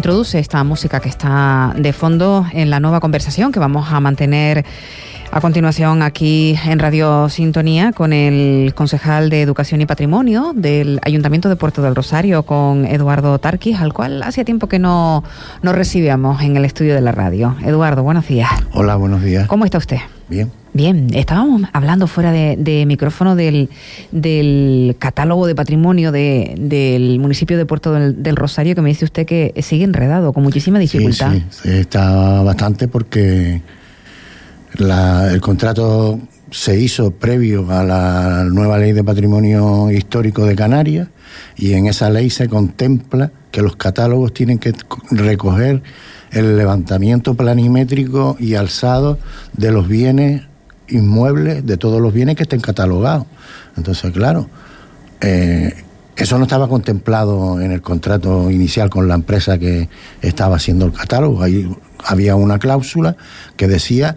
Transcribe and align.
introduce 0.00 0.38
esta 0.38 0.64
música 0.64 0.98
que 1.00 1.10
está 1.10 1.74
de 1.76 1.92
fondo 1.92 2.46
en 2.54 2.70
la 2.70 2.80
nueva 2.80 3.00
conversación 3.00 3.52
que 3.52 3.60
vamos 3.60 3.92
a 3.92 4.00
mantener 4.00 4.64
a 5.30 5.42
continuación 5.42 6.00
aquí 6.00 6.58
en 6.64 6.78
Radio 6.78 7.28
Sintonía 7.28 7.92
con 7.92 8.14
el 8.14 8.72
concejal 8.74 9.28
de 9.28 9.42
Educación 9.42 9.82
y 9.82 9.86
Patrimonio 9.86 10.52
del 10.54 11.00
Ayuntamiento 11.02 11.50
de 11.50 11.56
Puerto 11.56 11.82
del 11.82 11.94
Rosario, 11.94 12.44
con 12.44 12.86
Eduardo 12.86 13.38
Tarquis, 13.38 13.78
al 13.78 13.92
cual 13.92 14.22
hacía 14.22 14.42
tiempo 14.42 14.68
que 14.68 14.78
no, 14.78 15.22
no 15.60 15.72
recibíamos 15.74 16.40
en 16.40 16.56
el 16.56 16.64
estudio 16.64 16.94
de 16.94 17.02
la 17.02 17.12
radio. 17.12 17.54
Eduardo, 17.62 18.02
buenos 18.02 18.26
días. 18.26 18.50
Hola, 18.72 18.96
buenos 18.96 19.22
días. 19.22 19.48
¿Cómo 19.48 19.66
está 19.66 19.76
usted? 19.76 19.98
Bien. 20.30 20.50
Bien, 20.72 21.08
estábamos 21.14 21.62
hablando 21.72 22.06
fuera 22.06 22.30
de, 22.30 22.84
micrófono 22.86 23.34
del, 23.34 23.68
del, 24.12 24.94
catálogo 25.00 25.48
de 25.48 25.56
patrimonio 25.56 26.12
de, 26.12 26.54
del 26.56 27.18
municipio 27.18 27.58
de 27.58 27.66
Puerto 27.66 27.92
del, 27.92 28.36
Rosario, 28.36 28.76
que 28.76 28.80
me 28.80 28.90
dice 28.90 29.04
usted 29.04 29.26
que 29.26 29.52
sigue 29.62 29.82
enredado, 29.82 30.32
con 30.32 30.44
muchísima 30.44 30.78
dificultad. 30.78 31.32
Sí, 31.32 31.44
sí, 31.50 31.68
está 31.70 32.42
bastante 32.42 32.86
porque 32.86 33.62
el 34.78 35.40
contrato 35.40 36.20
se 36.52 36.78
hizo 36.78 37.10
previo 37.10 37.70
a 37.70 37.82
la 37.82 38.44
nueva 38.44 38.78
ley 38.78 38.92
de 38.92 39.02
patrimonio 39.02 39.90
histórico 39.90 40.46
de 40.46 40.54
Canarias 40.54 41.08
y 41.56 41.72
en 41.72 41.86
esa 41.86 42.10
ley 42.10 42.30
se 42.30 42.48
contempla 42.48 43.32
que 43.50 43.62
los 43.62 43.76
catálogos 43.76 44.32
tienen 44.32 44.58
que 44.58 44.72
recoger 45.10 45.82
el 46.30 46.56
levantamiento 46.56 47.34
planimétrico 47.34 48.36
y 48.38 48.54
alzado 48.54 49.18
de 49.52 49.72
los 49.72 49.88
bienes 49.88 50.42
inmuebles, 50.88 51.64
de 51.66 51.76
todos 51.76 52.00
los 52.00 52.12
bienes 52.12 52.36
que 52.36 52.44
estén 52.44 52.60
catalogados. 52.60 53.26
Entonces, 53.76 54.12
claro, 54.12 54.48
eh, 55.20 55.74
eso 56.16 56.36
no 56.38 56.44
estaba 56.44 56.68
contemplado 56.68 57.60
en 57.60 57.72
el 57.72 57.80
contrato 57.80 58.50
inicial 58.50 58.90
con 58.90 59.08
la 59.08 59.14
empresa 59.14 59.58
que 59.58 59.88
estaba 60.20 60.56
haciendo 60.56 60.86
el 60.86 60.92
catálogo. 60.92 61.42
Ahí 61.42 61.68
había 62.04 62.36
una 62.36 62.58
cláusula 62.58 63.16
que 63.56 63.68
decía 63.68 64.16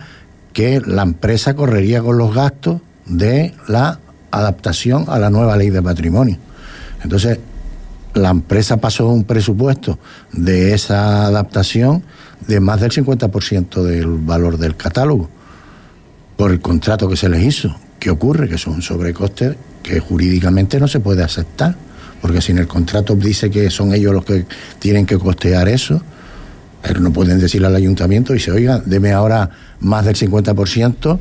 que 0.51 0.81
la 0.85 1.03
empresa 1.03 1.55
correría 1.55 2.01
con 2.01 2.17
los 2.17 2.33
gastos 2.33 2.81
de 3.05 3.53
la 3.67 3.99
adaptación 4.31 5.05
a 5.07 5.19
la 5.19 5.29
nueva 5.29 5.55
ley 5.57 5.69
de 5.69 5.81
patrimonio. 5.81 6.37
Entonces, 7.03 7.39
la 8.13 8.29
empresa 8.29 8.77
pasó 8.77 9.07
un 9.07 9.23
presupuesto 9.23 9.97
de 10.31 10.73
esa 10.73 11.25
adaptación 11.25 12.03
de 12.47 12.59
más 12.59 12.81
del 12.81 12.91
50% 12.91 13.83
del 13.83 14.07
valor 14.07 14.57
del 14.57 14.75
catálogo 14.75 15.29
por 16.37 16.51
el 16.51 16.59
contrato 16.59 17.09
que 17.09 17.17
se 17.17 17.29
les 17.29 17.43
hizo. 17.43 17.75
¿Qué 17.99 18.09
ocurre? 18.09 18.49
Que 18.49 18.57
son 18.57 18.81
sobrecostes 18.81 19.55
que 19.81 19.99
jurídicamente 19.99 20.79
no 20.79 20.87
se 20.87 20.99
puede 20.99 21.23
aceptar, 21.23 21.75
porque 22.21 22.41
si 22.41 22.51
en 22.51 22.59
el 22.59 22.67
contrato 22.67 23.15
dice 23.15 23.49
que 23.49 23.69
son 23.69 23.93
ellos 23.93 24.13
los 24.13 24.25
que 24.25 24.45
tienen 24.79 25.05
que 25.05 25.17
costear 25.17 25.67
eso, 25.67 26.01
pero 26.81 26.99
no 26.99 27.11
pueden 27.11 27.39
decirle 27.39 27.67
al 27.67 27.75
ayuntamiento 27.75 28.35
y 28.35 28.39
se 28.39 28.51
oiga, 28.51 28.81
deme 28.85 29.11
ahora 29.11 29.49
más 29.79 30.05
del 30.05 30.15
50% 30.15 31.19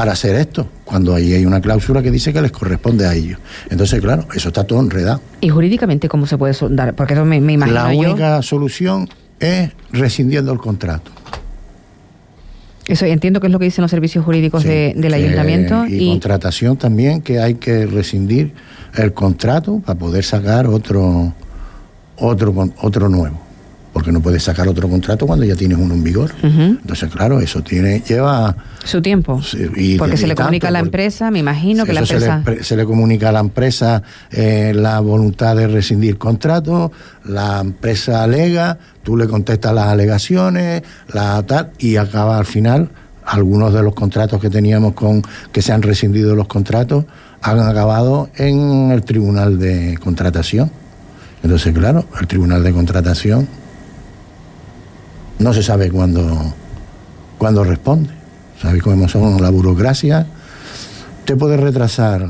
para 0.00 0.12
hacer 0.12 0.34
esto, 0.36 0.66
cuando 0.86 1.14
ahí 1.14 1.34
hay 1.34 1.44
una 1.44 1.60
cláusula 1.60 2.02
que 2.02 2.10
dice 2.10 2.32
que 2.32 2.40
les 2.40 2.52
corresponde 2.52 3.06
a 3.06 3.12
ellos. 3.12 3.38
Entonces, 3.68 4.00
claro, 4.00 4.26
eso 4.34 4.48
está 4.48 4.64
todo 4.64 4.80
enredado. 4.80 5.20
¿Y 5.42 5.50
jurídicamente 5.50 6.08
cómo 6.08 6.24
se 6.24 6.38
puede 6.38 6.54
dar? 6.70 6.94
Porque 6.94 7.12
eso 7.12 7.26
me, 7.26 7.36
imagino 7.36 7.66
La 7.66 7.88
única 7.88 8.40
solución 8.40 9.10
es 9.38 9.72
rescindiendo 9.92 10.54
el 10.54 10.58
contrato. 10.58 11.10
Eso 12.86 13.04
entiendo 13.04 13.40
que 13.40 13.48
es 13.48 13.52
lo 13.52 13.58
que 13.58 13.66
dicen 13.66 13.82
los 13.82 13.90
servicios 13.90 14.24
jurídicos 14.24 14.64
del 14.64 15.12
ayuntamiento. 15.12 15.84
Y, 15.86 15.96
y, 15.96 16.08
contratación 16.12 16.78
también, 16.78 17.20
que 17.20 17.38
hay 17.38 17.56
que 17.56 17.84
rescindir 17.84 18.54
el 18.94 19.12
contrato 19.12 19.82
para 19.84 19.98
poder 19.98 20.24
sacar 20.24 20.66
otro, 20.66 21.34
otro, 22.16 22.54
otro 22.80 23.08
nuevo 23.10 23.49
porque 23.92 24.12
no 24.12 24.20
puedes 24.20 24.42
sacar 24.42 24.68
otro 24.68 24.88
contrato 24.88 25.26
cuando 25.26 25.44
ya 25.44 25.56
tienes 25.56 25.78
uno 25.78 25.94
en 25.94 26.04
vigor. 26.04 26.32
Entonces, 26.42 27.10
claro, 27.10 27.40
eso 27.40 27.62
tiene 27.62 28.02
lleva 28.06 28.56
su 28.84 29.02
tiempo. 29.02 29.40
porque 29.98 30.16
se 30.16 30.26
le 30.26 30.34
comunica 30.34 30.68
a 30.68 30.70
la 30.70 30.78
empresa, 30.78 31.30
me 31.30 31.40
imagino 31.40 31.84
que 31.84 31.92
la 31.92 32.00
empresa 32.00 32.42
se 32.62 32.76
le, 32.76 32.84
comunica 32.84 33.30
a 33.30 33.32
la 33.32 33.40
empresa 33.40 34.02
eh, 34.30 34.72
la 34.74 35.00
voluntad 35.00 35.56
de 35.56 35.66
rescindir 35.66 36.18
contrato, 36.18 36.92
la 37.24 37.60
empresa 37.60 38.22
alega, 38.22 38.78
tú 39.02 39.16
le 39.16 39.26
contestas 39.26 39.74
las 39.74 39.86
alegaciones, 39.86 40.82
la 41.12 41.42
tal 41.42 41.70
y 41.78 41.96
acaba 41.96 42.38
al 42.38 42.46
final 42.46 42.90
algunos 43.24 43.72
de 43.72 43.82
los 43.82 43.94
contratos 43.94 44.40
que 44.40 44.50
teníamos 44.50 44.94
con 44.94 45.22
que 45.52 45.62
se 45.62 45.72
han 45.72 45.82
rescindido 45.82 46.34
los 46.34 46.48
contratos 46.48 47.04
han 47.42 47.60
acabado 47.60 48.28
en 48.36 48.90
el 48.90 49.02
tribunal 49.02 49.58
de 49.58 49.98
contratación. 50.02 50.70
Entonces, 51.42 51.72
claro, 51.72 52.04
el 52.20 52.26
tribunal 52.26 52.62
de 52.62 52.72
contratación 52.72 53.48
no 55.40 55.54
se 55.54 55.62
sabe 55.62 55.90
cuándo, 55.90 56.54
cuándo 57.38 57.64
responde. 57.64 58.10
¿Sabéis 58.60 58.82
cómo 58.82 59.08
son 59.08 59.40
la 59.42 59.50
burocracia? 59.50 60.26
Te 61.24 61.34
puede 61.34 61.56
retrasar. 61.56 62.26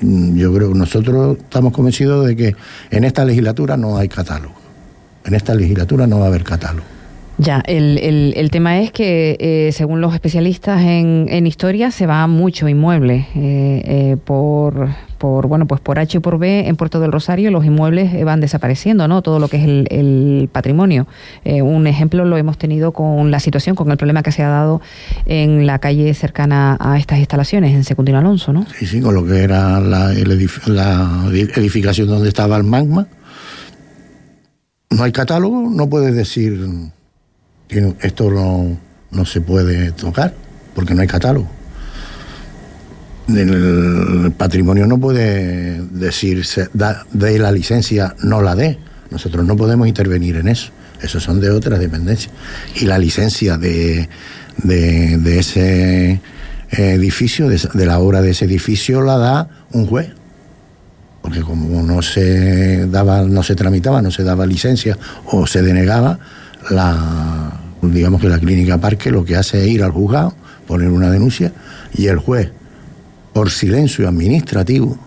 Mm, 0.00 0.36
yo 0.36 0.52
creo 0.54 0.72
que 0.72 0.78
nosotros 0.78 1.38
estamos 1.38 1.72
convencidos 1.72 2.26
de 2.26 2.36
que 2.36 2.54
en 2.90 3.04
esta 3.04 3.24
legislatura 3.24 3.76
no 3.76 3.96
hay 3.96 4.08
catálogo. 4.08 4.54
En 5.24 5.34
esta 5.34 5.54
legislatura 5.54 6.06
no 6.06 6.18
va 6.18 6.26
a 6.26 6.28
haber 6.28 6.44
catálogo. 6.44 6.93
Ya, 7.36 7.60
el, 7.66 8.32
el, 8.36 8.50
tema 8.50 8.78
es 8.78 8.92
que, 8.92 9.36
eh, 9.40 9.72
según 9.72 10.00
los 10.00 10.14
especialistas 10.14 10.82
en, 10.82 11.26
en, 11.28 11.48
historia, 11.48 11.90
se 11.90 12.06
va 12.06 12.24
mucho 12.28 12.68
inmueble 12.68 13.26
eh, 13.34 13.82
eh, 13.84 14.16
por, 14.24 14.90
por, 15.18 15.48
bueno, 15.48 15.66
pues 15.66 15.80
por 15.80 15.98
H 15.98 16.18
y 16.18 16.20
por 16.20 16.38
B 16.38 16.68
en 16.68 16.76
Puerto 16.76 17.00
del 17.00 17.10
Rosario 17.10 17.50
los 17.50 17.64
inmuebles 17.64 18.24
van 18.24 18.40
desapareciendo, 18.40 19.08
¿no? 19.08 19.20
Todo 19.20 19.40
lo 19.40 19.48
que 19.48 19.56
es 19.56 19.64
el, 19.64 20.48
patrimonio. 20.52 21.08
un 21.44 21.86
ejemplo 21.88 22.24
lo 22.24 22.36
hemos 22.36 22.56
tenido 22.56 22.92
con 22.92 23.32
la 23.32 23.40
situación, 23.40 23.74
con 23.74 23.90
el 23.90 23.96
problema 23.96 24.22
que 24.22 24.30
se 24.30 24.42
ha 24.44 24.48
dado 24.48 24.80
en 25.26 25.66
la 25.66 25.80
calle 25.80 26.14
cercana 26.14 26.76
a 26.78 26.98
estas 26.98 27.18
instalaciones, 27.18 27.74
en 27.74 27.82
Secundino 27.82 28.18
Alonso, 28.18 28.52
¿no? 28.52 28.64
Sí, 28.78 28.86
sí, 28.86 29.00
con 29.00 29.14
lo 29.14 29.26
que 29.26 29.42
era 29.42 29.80
la, 29.80 30.12
la 30.66 31.30
edificación 31.32 32.06
donde 32.06 32.28
estaba 32.28 32.56
el 32.56 32.64
magma. 32.64 33.08
No 34.90 35.02
hay 35.02 35.10
catálogo, 35.10 35.68
no 35.68 35.88
puedes 35.88 36.14
decir 36.14 36.92
esto 38.00 38.30
no, 38.30 38.78
no 39.10 39.24
se 39.24 39.40
puede 39.40 39.92
tocar 39.92 40.34
porque 40.74 40.94
no 40.94 41.02
hay 41.02 41.08
catálogo. 41.08 41.48
El 43.28 44.32
patrimonio 44.36 44.86
no 44.86 44.98
puede 44.98 45.80
decirse, 45.90 46.68
de 46.72 47.38
la 47.38 47.52
licencia, 47.52 48.14
no 48.22 48.42
la 48.42 48.54
dé. 48.54 48.78
Nosotros 49.10 49.46
no 49.46 49.56
podemos 49.56 49.88
intervenir 49.88 50.36
en 50.36 50.48
eso. 50.48 50.70
Esos 51.00 51.22
son 51.22 51.40
de 51.40 51.50
otras 51.50 51.78
dependencias. 51.78 52.32
Y 52.76 52.84
la 52.84 52.98
licencia 52.98 53.56
de, 53.56 54.08
de, 54.58 55.38
ese 55.38 56.20
edificio, 56.70 57.48
de, 57.48 57.60
de, 57.72 57.86
la 57.86 57.98
obra 57.98 58.20
de 58.20 58.30
ese 58.30 58.44
edificio, 58.44 59.00
la 59.00 59.16
da 59.16 59.48
un 59.72 59.86
juez. 59.86 60.10
Porque 61.22 61.40
como 61.40 61.82
no 61.82 62.02
se 62.02 62.86
daba, 62.86 63.22
no 63.22 63.42
se 63.42 63.54
tramitaba, 63.54 64.02
no 64.02 64.10
se 64.10 64.24
daba 64.24 64.44
licencia 64.44 64.98
o 65.26 65.46
se 65.46 65.62
denegaba, 65.62 66.18
la, 66.70 67.43
digamos 67.92 68.20
que 68.20 68.28
la 68.28 68.38
clínica 68.38 68.78
Parque 68.78 69.10
lo 69.10 69.24
que 69.24 69.36
hace 69.36 69.64
es 69.64 69.68
ir 69.68 69.82
al 69.82 69.90
juzgado, 69.90 70.34
poner 70.66 70.90
una 70.90 71.10
denuncia 71.10 71.52
y 71.94 72.06
el 72.06 72.18
juez, 72.18 72.50
por 73.32 73.50
silencio 73.50 74.08
administrativo, 74.08 74.98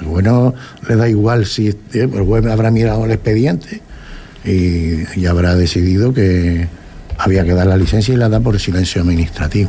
el 0.00 0.06
juez 0.06 0.24
no 0.24 0.54
le 0.88 0.96
da 0.96 1.08
igual 1.08 1.46
si 1.46 1.68
eh, 1.68 1.76
el 1.92 2.22
juez 2.24 2.44
habrá 2.46 2.70
mirado 2.70 3.04
el 3.04 3.10
expediente 3.10 3.82
y, 4.44 5.26
habrá 5.26 5.54
decidido 5.54 6.14
que 6.14 6.68
había 7.18 7.44
que 7.44 7.52
dar 7.52 7.66
la 7.66 7.76
licencia 7.76 8.14
y 8.14 8.16
la 8.16 8.30
da 8.30 8.40
por 8.40 8.58
silencio 8.58 9.02
administrativo. 9.02 9.68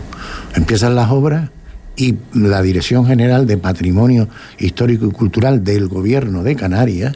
Empiezan 0.55 0.95
las 0.95 1.11
obras 1.11 1.49
y 1.97 2.15
la 2.33 2.61
Dirección 2.61 3.05
General 3.05 3.45
de 3.45 3.57
Patrimonio 3.57 4.29
Histórico 4.57 5.07
y 5.07 5.11
Cultural 5.11 5.63
del 5.63 5.89
Gobierno 5.89 6.43
de 6.43 6.55
Canarias 6.55 7.13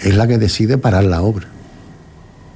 es 0.00 0.16
la 0.16 0.28
que 0.28 0.38
decide 0.38 0.78
parar 0.78 1.04
la 1.04 1.22
obra 1.22 1.51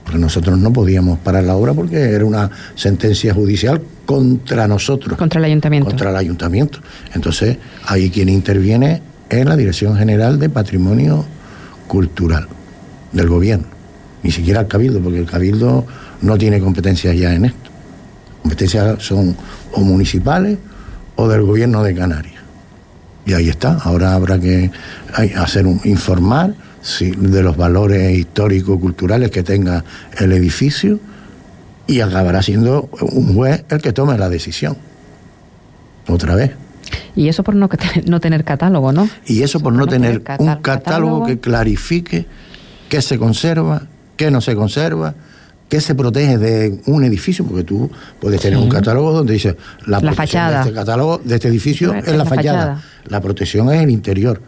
porque 0.06 0.20
nosotros 0.20 0.56
no 0.56 0.72
podíamos 0.72 1.18
parar 1.18 1.42
la 1.42 1.56
obra 1.56 1.74
porque 1.74 1.96
era 1.96 2.24
una 2.24 2.48
sentencia 2.76 3.34
judicial 3.34 3.82
contra 4.06 4.68
nosotros. 4.68 5.18
Contra 5.18 5.40
el 5.40 5.46
ayuntamiento. 5.46 5.88
Contra 5.88 6.10
el 6.10 6.16
ayuntamiento. 6.16 6.78
Entonces, 7.12 7.58
ahí 7.84 8.08
quien 8.08 8.28
interviene 8.28 9.02
es 9.28 9.44
la 9.44 9.56
Dirección 9.56 9.96
General 9.96 10.38
de 10.38 10.48
Patrimonio 10.48 11.24
Cultural 11.88 12.46
del 13.10 13.28
gobierno. 13.28 13.66
Ni 14.22 14.30
siquiera 14.30 14.60
el 14.60 14.68
Cabildo, 14.68 15.00
porque 15.00 15.18
el 15.18 15.26
Cabildo 15.26 15.84
no 16.22 16.38
tiene 16.38 16.60
competencias 16.60 17.16
ya 17.16 17.34
en 17.34 17.46
esto. 17.46 17.70
Competencias 18.42 19.02
son 19.02 19.36
o 19.72 19.80
municipales 19.80 20.56
o 21.16 21.26
del 21.26 21.42
gobierno 21.42 21.82
de 21.82 21.96
Canarias. 21.96 22.40
Y 23.24 23.32
ahí 23.32 23.48
está. 23.48 23.78
Ahora 23.82 24.14
habrá 24.14 24.38
que 24.38 24.70
hacer 25.36 25.66
un 25.66 25.80
informar 25.82 26.54
de 27.00 27.42
los 27.42 27.56
valores 27.56 28.16
históricos, 28.16 28.78
culturales 28.80 29.30
que 29.30 29.42
tenga 29.42 29.84
el 30.18 30.32
edificio 30.32 31.00
y 31.86 32.00
acabará 32.00 32.42
siendo 32.42 32.88
un 33.00 33.34
juez 33.34 33.64
el 33.68 33.80
que 33.80 33.92
tome 33.92 34.16
la 34.18 34.28
decisión. 34.28 34.76
Otra 36.08 36.34
vez. 36.34 36.52
Y 37.14 37.28
eso 37.28 37.42
por 37.42 37.56
no, 37.56 37.68
no 38.06 38.20
tener 38.20 38.44
catálogo, 38.44 38.92
¿no? 38.92 39.08
Y 39.26 39.42
eso 39.42 39.60
por, 39.60 39.72
no, 39.72 39.86
tener, 39.86 40.22
un 40.38 40.56
catálogo, 40.56 41.26
que 41.26 41.38
clarifique 41.38 42.26
qué 42.88 43.02
se 43.02 43.18
conserva, 43.18 43.82
qué 44.16 44.30
no 44.30 44.40
se 44.40 44.54
conserva, 44.54 45.14
qué 45.68 45.80
se 45.80 45.94
protege 45.94 46.38
de 46.38 46.80
un 46.86 47.04
edificio, 47.04 47.44
porque 47.44 47.64
tú 47.64 47.90
puedes 48.20 48.40
tener 48.40 48.58
un 48.58 48.68
catálogo 48.68 49.12
donde 49.12 49.32
dice 49.32 49.56
la, 49.86 50.00
fachada 50.12 50.58
de 50.58 50.68
este 50.68 50.72
catálogo, 50.72 51.20
de 51.24 51.34
este 51.34 51.48
edificio 51.48 51.92
es, 51.94 52.06
la, 52.16 52.24
fachada. 52.24 52.82
La 53.06 53.20
protección 53.20 53.72
es 53.72 53.82
el 53.82 53.90
interior. 53.90 54.40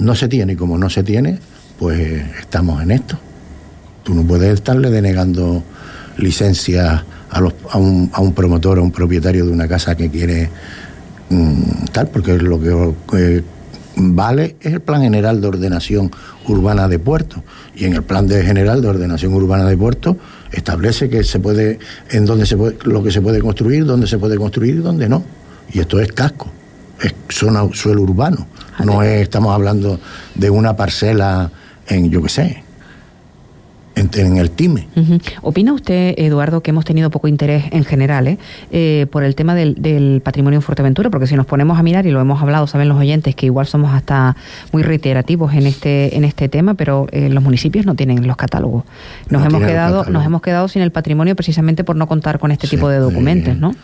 No 0.00 0.14
se 0.14 0.28
tiene, 0.28 0.54
y 0.54 0.56
como 0.56 0.78
no 0.78 0.90
se 0.90 1.02
tiene, 1.02 1.38
pues 1.78 2.22
estamos 2.40 2.82
en 2.82 2.90
esto. 2.90 3.18
Tú 4.02 4.14
no 4.14 4.22
puedes 4.22 4.54
estarle 4.54 4.90
denegando 4.90 5.62
licencias 6.16 7.02
a, 7.30 7.40
los, 7.40 7.54
a, 7.70 7.78
un, 7.78 8.10
a 8.12 8.20
un 8.20 8.32
promotor 8.32 8.78
o 8.78 8.82
un 8.82 8.90
propietario 8.90 9.46
de 9.46 9.52
una 9.52 9.68
casa 9.68 9.94
que 9.94 10.10
quiere 10.10 10.50
mm, 11.28 11.84
tal, 11.92 12.08
porque 12.08 12.38
lo 12.38 12.60
que 12.60 12.94
eh, 13.18 13.42
vale 13.96 14.56
es 14.60 14.72
el 14.72 14.80
Plan 14.80 15.02
General 15.02 15.40
de 15.40 15.48
Ordenación 15.48 16.10
Urbana 16.48 16.88
de 16.88 16.98
Puerto. 16.98 17.42
Y 17.74 17.84
en 17.84 17.94
el 17.94 18.02
Plan 18.02 18.28
General 18.28 18.80
de 18.80 18.88
Ordenación 18.88 19.34
Urbana 19.34 19.66
de 19.66 19.76
Puerto 19.76 20.16
establece 20.50 21.08
que 21.08 21.24
se 21.24 21.40
puede, 21.40 21.78
en 22.10 22.24
dónde 22.24 22.46
se 22.46 22.56
puede, 22.56 22.76
lo 22.84 23.02
que 23.02 23.10
se 23.10 23.20
puede 23.20 23.40
construir, 23.40 23.84
dónde 23.84 24.06
se 24.06 24.18
puede 24.18 24.36
construir 24.36 24.76
y 24.76 24.78
dónde 24.78 25.08
no. 25.08 25.22
Y 25.72 25.80
esto 25.80 26.00
es 26.00 26.12
casco, 26.12 26.50
es 27.02 27.14
zona, 27.28 27.62
suelo 27.72 28.02
urbano. 28.02 28.46
No 28.84 29.02
es, 29.02 29.22
estamos 29.22 29.52
hablando 29.52 30.00
de 30.34 30.50
una 30.50 30.76
parcela 30.76 31.50
en, 31.86 32.10
yo 32.10 32.22
qué 32.22 32.28
sé, 32.28 32.64
en, 33.94 34.36
el 34.36 34.50
TIME. 34.50 34.88
¿Opina 35.42 35.72
usted, 35.72 36.14
Eduardo, 36.16 36.62
que 36.62 36.70
hemos 36.70 36.84
tenido 36.84 37.10
poco 37.10 37.28
interés 37.28 37.64
en 37.70 37.84
general 37.84 38.28
eh, 38.28 38.38
eh, 38.70 39.06
por 39.10 39.24
el 39.24 39.34
tema 39.34 39.54
del, 39.54 40.20
patrimonio 40.24 40.58
en 40.58 40.62
Fuerteventura? 40.62 41.10
Porque 41.10 41.26
si 41.26 41.34
nos 41.36 41.46
ponemos 41.46 41.78
a 41.78 41.82
mirar, 41.82 42.06
y 42.06 42.10
lo 42.10 42.20
hemos 42.20 42.40
hablado, 42.40 42.66
saben 42.66 42.88
los 42.88 42.98
oyentes, 42.98 43.34
que 43.34 43.46
igual 43.46 43.66
somos 43.66 43.92
hasta 43.92 44.36
muy 44.72 44.82
reiterativos 44.82 45.52
en 45.54 45.66
este, 45.66 46.16
en 46.16 46.24
este 46.24 46.48
tema, 46.48 46.74
pero 46.74 47.06
eh, 47.12 47.28
los 47.28 47.42
municipios 47.42 47.86
no 47.86 47.94
tienen 47.94 48.26
los 48.26 48.36
catálogos. 48.36 48.84
Nos, 49.28 49.44
hemos 49.44 49.62
quedado, 49.62 50.04
nos 50.04 50.24
hemos 50.24 50.42
quedado 50.42 50.68
sin 50.68 50.82
el 50.82 50.92
patrimonio 50.92 51.36
precisamente 51.36 51.84
por 51.84 51.96
no 51.96 52.06
contar 52.06 52.38
con 52.38 52.52
este 52.52 52.68
tipo 52.68 52.88
de 52.88 52.98
documentos, 52.98 53.56
¿no? 53.56 53.74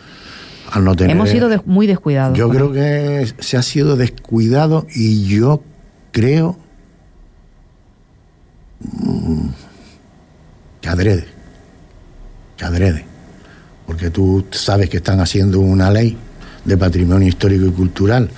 Hemos 0.99 1.29
sido 1.29 1.49
muy 1.65 1.87
descuidados. 1.87 2.37
Yo 2.37 2.49
creo 2.49 2.71
que 2.71 3.31
se 3.39 3.57
ha 3.57 3.61
sido 3.61 3.95
descuidado 3.95 4.85
y 4.93 5.25
yo 5.25 5.63
creo 6.11 6.57
mm, 8.79 9.47
que 10.81 10.89
adrede, 10.89 11.25
que 12.57 12.65
adrede, 12.65 13.05
porque 13.85 14.09
tú 14.09 14.45
sabes 14.51 14.89
que 14.89 14.97
están 14.97 15.19
haciendo 15.19 15.59
una 15.59 15.89
ley 15.89 16.17
de 16.65 16.77
patrimonio 16.77 17.27
histórico 17.27 17.65
y 17.65 17.71
cultural 17.71 18.29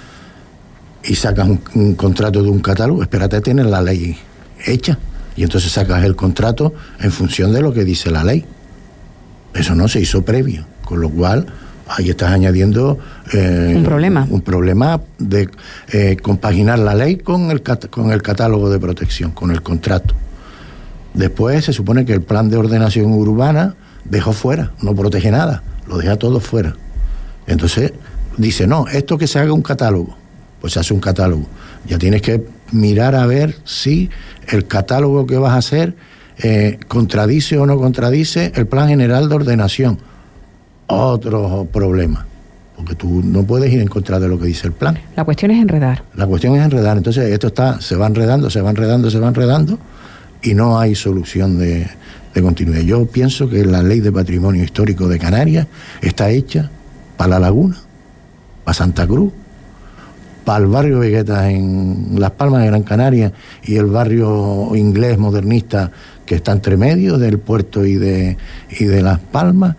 y 1.03 1.15
sacas 1.15 1.47
un, 1.73 1.95
contrato 1.95 2.43
de 2.43 2.49
un 2.49 2.59
catálogo, 2.59 3.01
espérate 3.01 3.37
a 3.37 3.41
tener 3.41 3.65
la 3.65 3.81
ley 3.81 4.17
hecha 4.65 4.97
y 5.35 5.43
entonces 5.43 5.71
sacas 5.71 6.03
el 6.03 6.15
contrato 6.15 6.73
en 6.99 7.11
función 7.11 7.53
de 7.53 7.61
lo 7.61 7.73
que 7.73 7.85
dice 7.85 8.11
la 8.11 8.23
ley. 8.23 8.45
Eso 9.53 9.73
no 9.73 9.87
se 9.87 10.01
hizo 10.01 10.23
previo, 10.23 10.65
con 10.83 11.01
lo 11.01 11.09
cual 11.09 11.47
ahí 11.89 12.09
estás 12.09 12.31
añadiendo 12.31 12.99
eh, 13.33 13.73
un 13.75 13.83
problema. 13.83 14.27
Un 14.29 14.41
problema 14.41 15.01
de 15.17 15.49
eh, 15.91 16.17
compaginar 16.21 16.79
la 16.79 16.93
ley 16.93 17.17
con 17.17 17.51
el, 17.51 17.63
con 17.89 18.11
el 18.11 18.21
catálogo 18.21 18.69
de 18.69 18.79
protección, 18.79 19.31
con 19.31 19.51
el 19.51 19.61
contrato. 19.61 20.13
Después 21.13 21.65
se 21.65 21.73
supone 21.73 22.05
que 22.05 22.13
el 22.13 22.21
plan 22.21 22.49
de 22.49 22.57
ordenación 22.57 23.11
urbana 23.13 23.75
dejó 24.05 24.33
fuera, 24.33 24.71
no 24.81 24.95
protege 24.95 25.31
nada, 25.31 25.63
lo 25.87 25.97
deja 25.97 26.15
todo 26.17 26.39
fuera. 26.39 26.75
Entonces 27.47 27.93
dice, 28.37 28.67
no, 28.67 28.87
esto 28.87 29.17
que 29.17 29.27
se 29.27 29.39
haga 29.39 29.51
un 29.51 29.63
catálogo, 29.63 30.15
pues 30.61 30.73
se 30.73 30.79
hace 30.79 30.93
un 30.93 30.99
catálogo. 30.99 31.47
Ya 31.87 31.97
tienes 31.97 32.21
que 32.21 32.45
mirar 32.71 33.15
a 33.15 33.25
ver 33.25 33.55
si 33.65 34.09
el 34.47 34.67
catálogo 34.67 35.25
que 35.25 35.37
vas 35.37 35.53
a 35.53 35.57
hacer 35.57 35.95
eh, 36.37 36.77
contradice 36.87 37.57
o 37.57 37.65
no 37.65 37.77
contradice 37.77 38.51
el 38.55 38.67
plan 38.67 38.87
general 38.87 39.27
de 39.27 39.35
ordenación. 39.35 39.99
Otro 40.91 41.67
problema, 41.71 42.25
porque 42.75 42.95
tú 42.95 43.21
no 43.23 43.43
puedes 43.43 43.71
ir 43.71 43.79
en 43.79 43.87
contra 43.87 44.19
de 44.19 44.27
lo 44.27 44.39
que 44.39 44.47
dice 44.47 44.65
el 44.65 44.73
plan. 44.73 44.97
La 45.15 45.23
cuestión 45.23 45.51
es 45.51 45.61
enredar. 45.61 46.03
La 46.15 46.25
cuestión 46.25 46.55
es 46.55 46.65
enredar. 46.65 46.97
Entonces 46.97 47.31
esto 47.31 47.47
está, 47.47 47.79
se 47.79 47.95
va 47.95 48.07
enredando, 48.07 48.49
se 48.49 48.59
va 48.61 48.71
enredando, 48.71 49.11
se 49.11 49.19
va 49.19 49.27
enredando 49.27 49.77
y 50.41 50.55
no 50.55 50.79
hay 50.79 50.95
solución 50.95 51.59
de, 51.59 51.87
continuidad. 52.41 52.81
Yo 52.81 53.05
pienso 53.05 53.49
que 53.49 53.65
la 53.65 53.83
ley 53.83 53.99
de 53.99 54.13
patrimonio 54.13 54.63
histórico 54.63 55.09
de 55.09 55.19
Canarias 55.19 55.67
está 56.01 56.29
hecha 56.29 56.71
para 57.17 57.31
la 57.31 57.39
laguna, 57.39 57.75
para 58.63 58.73
Santa 58.73 59.05
Cruz, 59.05 59.33
para 60.45 60.63
el 60.63 60.71
barrio 60.71 60.99
Vegueta 60.99 61.51
en 61.51 62.15
Las 62.17 62.31
Palmas 62.31 62.61
de 62.61 62.67
Gran 62.67 62.83
Canaria 62.83 63.33
y 63.61 63.75
el 63.75 63.87
barrio 63.87 64.73
inglés 64.73 65.19
modernista 65.19 65.91
que 66.25 66.35
está 66.35 66.53
entre 66.53 66.77
medio 66.77 67.17
del 67.17 67.39
puerto 67.39 67.85
y 67.85 67.95
de, 67.95 68.37
y 68.79 68.85
de 68.85 69.01
Las 69.01 69.19
Palmas, 69.19 69.75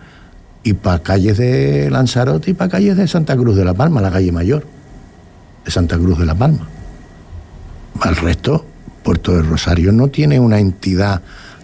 y 0.63 0.73
para 0.73 0.99
calles 0.99 1.37
de 1.37 1.89
Lanzarote 1.89 2.51
y 2.51 2.53
para 2.53 2.69
calles 2.69 2.97
de 2.97 3.07
Santa 3.07 3.35
Cruz 3.35 3.55
de 3.55 3.65
La 3.65 3.73
Palma, 3.73 4.01
la 4.01 4.11
calle 4.11 4.31
mayor 4.31 4.65
de 5.65 5.71
Santa 5.71 5.97
Cruz 5.97 6.19
de 6.19 6.25
La 6.25 6.35
Palma. 6.35 6.67
Al 8.01 8.15
resto, 8.15 8.65
Puerto 9.03 9.33
del 9.33 9.47
Rosario 9.47 9.91
no 9.91 10.07
tiene 10.07 10.39
una 10.39 10.59
entidad 10.59 11.21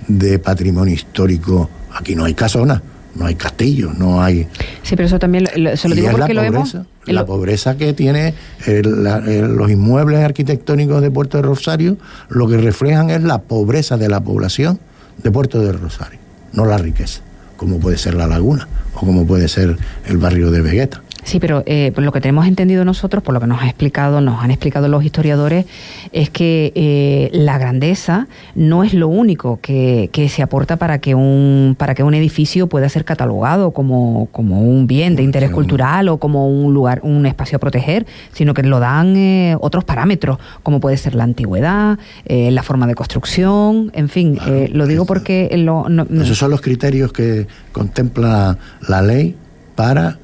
de 0.07 0.39
patrimonio 0.39 0.93
histórico. 0.93 1.69
Aquí 1.93 2.15
no 2.15 2.25
hay 2.25 2.33
casona, 2.33 2.81
no 3.15 3.25
hay 3.25 3.35
castillo, 3.35 3.91
no 3.97 4.21
hay. 4.21 4.47
Sí, 4.83 4.95
pero 4.95 5.05
eso 5.05 5.19
también 5.19 5.47
se 5.75 5.89
lo 5.89 5.95
digo 5.95 6.09
porque 6.11 6.33
lo 6.33 6.41
vemos. 6.41 6.77
La 7.05 7.25
pobreza 7.25 7.77
que 7.77 7.93
tiene 7.93 8.33
los 8.65 9.71
inmuebles 9.71 10.19
arquitectónicos 10.19 11.01
de 11.01 11.09
Puerto 11.09 11.37
del 11.37 11.47
Rosario, 11.47 11.97
lo 12.29 12.47
que 12.47 12.57
reflejan 12.57 13.09
es 13.09 13.23
la 13.23 13.41
pobreza 13.43 13.97
de 13.97 14.09
la 14.09 14.19
población 14.19 14.79
de 15.23 15.31
Puerto 15.31 15.61
del 15.61 15.79
Rosario, 15.79 16.19
no 16.53 16.65
la 16.65 16.77
riqueza, 16.77 17.21
como 17.57 17.79
puede 17.79 17.97
ser 17.97 18.13
la 18.13 18.27
laguna 18.27 18.67
o 18.93 18.99
como 18.99 19.27
puede 19.27 19.47
ser 19.47 19.77
el 20.05 20.17
barrio 20.17 20.51
de 20.51 20.61
Vegueta. 20.61 21.01
Sí, 21.27 21.41
pero 21.41 21.61
eh, 21.65 21.91
por 21.93 22.05
lo 22.05 22.13
que 22.13 22.21
tenemos 22.21 22.47
entendido 22.47 22.85
nosotros, 22.85 23.21
por 23.21 23.33
lo 23.33 23.41
que 23.41 23.47
nos 23.47 23.61
ha 23.61 23.65
explicado, 23.65 24.21
nos 24.21 24.41
han 24.41 24.49
explicado 24.49 24.87
los 24.87 25.03
historiadores, 25.03 25.65
es 26.13 26.29
que 26.29 26.71
eh, 26.73 27.29
la 27.33 27.57
grandeza 27.57 28.29
no 28.55 28.85
es 28.85 28.93
lo 28.93 29.09
único 29.09 29.59
que, 29.61 30.09
se 30.29 30.41
aporta 30.41 30.77
para 30.77 30.99
que 30.99 31.15
un 31.15 31.75
para 31.77 31.95
que 31.95 32.03
un 32.03 32.13
edificio 32.13 32.67
pueda 32.67 32.87
ser 32.87 33.03
catalogado 33.03 33.71
como, 33.71 34.29
como 34.31 34.61
un 34.61 34.87
bien 34.87 35.17
de 35.17 35.23
interés 35.23 35.51
cultural 35.51 36.07
o 36.07 36.17
como 36.17 36.47
un 36.47 36.73
lugar, 36.73 37.01
un 37.03 37.25
espacio 37.25 37.57
a 37.57 37.59
proteger, 37.59 38.05
sino 38.31 38.53
que 38.53 38.63
lo 38.63 38.79
dan 38.79 39.17
eh, 39.17 39.57
otros 39.59 39.83
parámetros, 39.83 40.39
como 40.63 40.79
puede 40.79 40.95
ser 40.95 41.13
la 41.13 41.25
antigüedad, 41.25 41.99
la 42.25 42.63
forma 42.63 42.87
de 42.87 42.95
construcción, 42.95 43.91
en 43.93 44.07
fin. 44.07 44.39
lo 44.71 44.87
digo 44.87 45.05
porque 45.05 45.49
lo, 45.57 45.87
esos 46.21 46.37
son 46.37 46.51
los 46.51 46.61
criterios 46.61 47.11
que 47.11 47.47
contempla 47.73 48.57
la 48.87 49.01
ley 49.01 49.35
para 49.75 50.19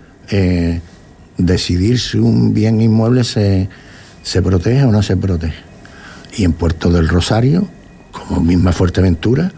decidir 1.38 2.00
si 2.00 2.18
un 2.18 2.54
bien 2.54 2.82
inmueble 2.82 3.24
se, 3.24 3.70
se 4.24 4.42
protege 4.42 4.84
o 4.84 4.92
no 4.92 5.02
se 5.04 5.18
protege. 5.18 5.56
Y 6.38 6.46
en 6.46 6.54
Puerto 6.54 6.90
del 6.90 7.08
Rosario, 7.08 7.68
como 8.12 8.42
misma 8.42 8.72
Fuerteventura, 8.72 9.52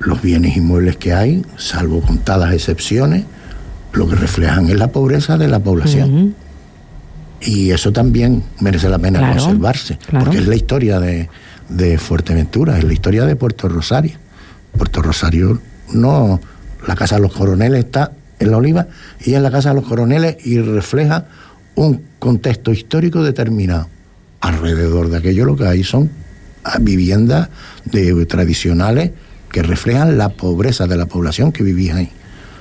los 0.00 0.20
bienes 0.20 0.56
inmuebles 0.56 0.96
que 0.96 1.12
hay, 1.12 1.44
salvo 1.56 2.00
contadas 2.00 2.52
excepciones, 2.52 3.24
lo 3.92 4.08
que 4.08 4.16
reflejan 4.16 4.68
es 4.68 4.76
la 4.76 4.88
pobreza 4.88 5.38
de 5.38 5.48
la 5.48 5.60
población. 5.60 6.34
Y 7.40 7.70
eso 7.70 7.92
también 7.92 8.44
merece 8.60 8.88
la 8.88 8.98
pena 8.98 9.32
conservarse, 9.32 9.98
porque 10.10 10.38
es 10.38 10.46
la 10.46 10.54
historia 10.54 11.00
de, 11.00 11.28
de, 11.68 11.98
Fuerteventura, 11.98 12.78
es 12.78 12.84
la 12.84 12.92
historia 12.92 13.26
de 13.26 13.36
Puerto 13.36 13.68
Rosario. 13.68 14.16
Puerto 14.76 15.02
Rosario 15.02 15.60
no, 15.92 16.40
la 16.86 16.94
Casa 16.94 17.16
de 17.16 17.22
los 17.22 17.32
Coroneles 17.32 17.84
está 17.84 18.12
en 18.42 18.50
la 18.50 18.56
Oliva 18.56 18.86
y 19.24 19.34
en 19.34 19.42
la 19.42 19.50
Casa 19.50 19.70
de 19.70 19.76
los 19.76 19.86
Coroneles 19.86 20.36
y 20.44 20.58
refleja 20.60 21.26
un 21.74 22.02
contexto 22.18 22.72
histórico 22.72 23.22
determinado. 23.22 23.88
Alrededor 24.40 25.08
de 25.08 25.18
aquello 25.18 25.44
lo 25.44 25.56
que 25.56 25.66
hay 25.66 25.84
son 25.84 26.10
viviendas 26.80 27.48
de, 27.84 28.26
tradicionales 28.26 29.12
que 29.50 29.62
reflejan 29.62 30.18
la 30.18 30.30
pobreza 30.30 30.86
de 30.86 30.96
la 30.96 31.06
población 31.06 31.52
que 31.52 31.62
vivía 31.62 31.96
ahí. 31.96 32.10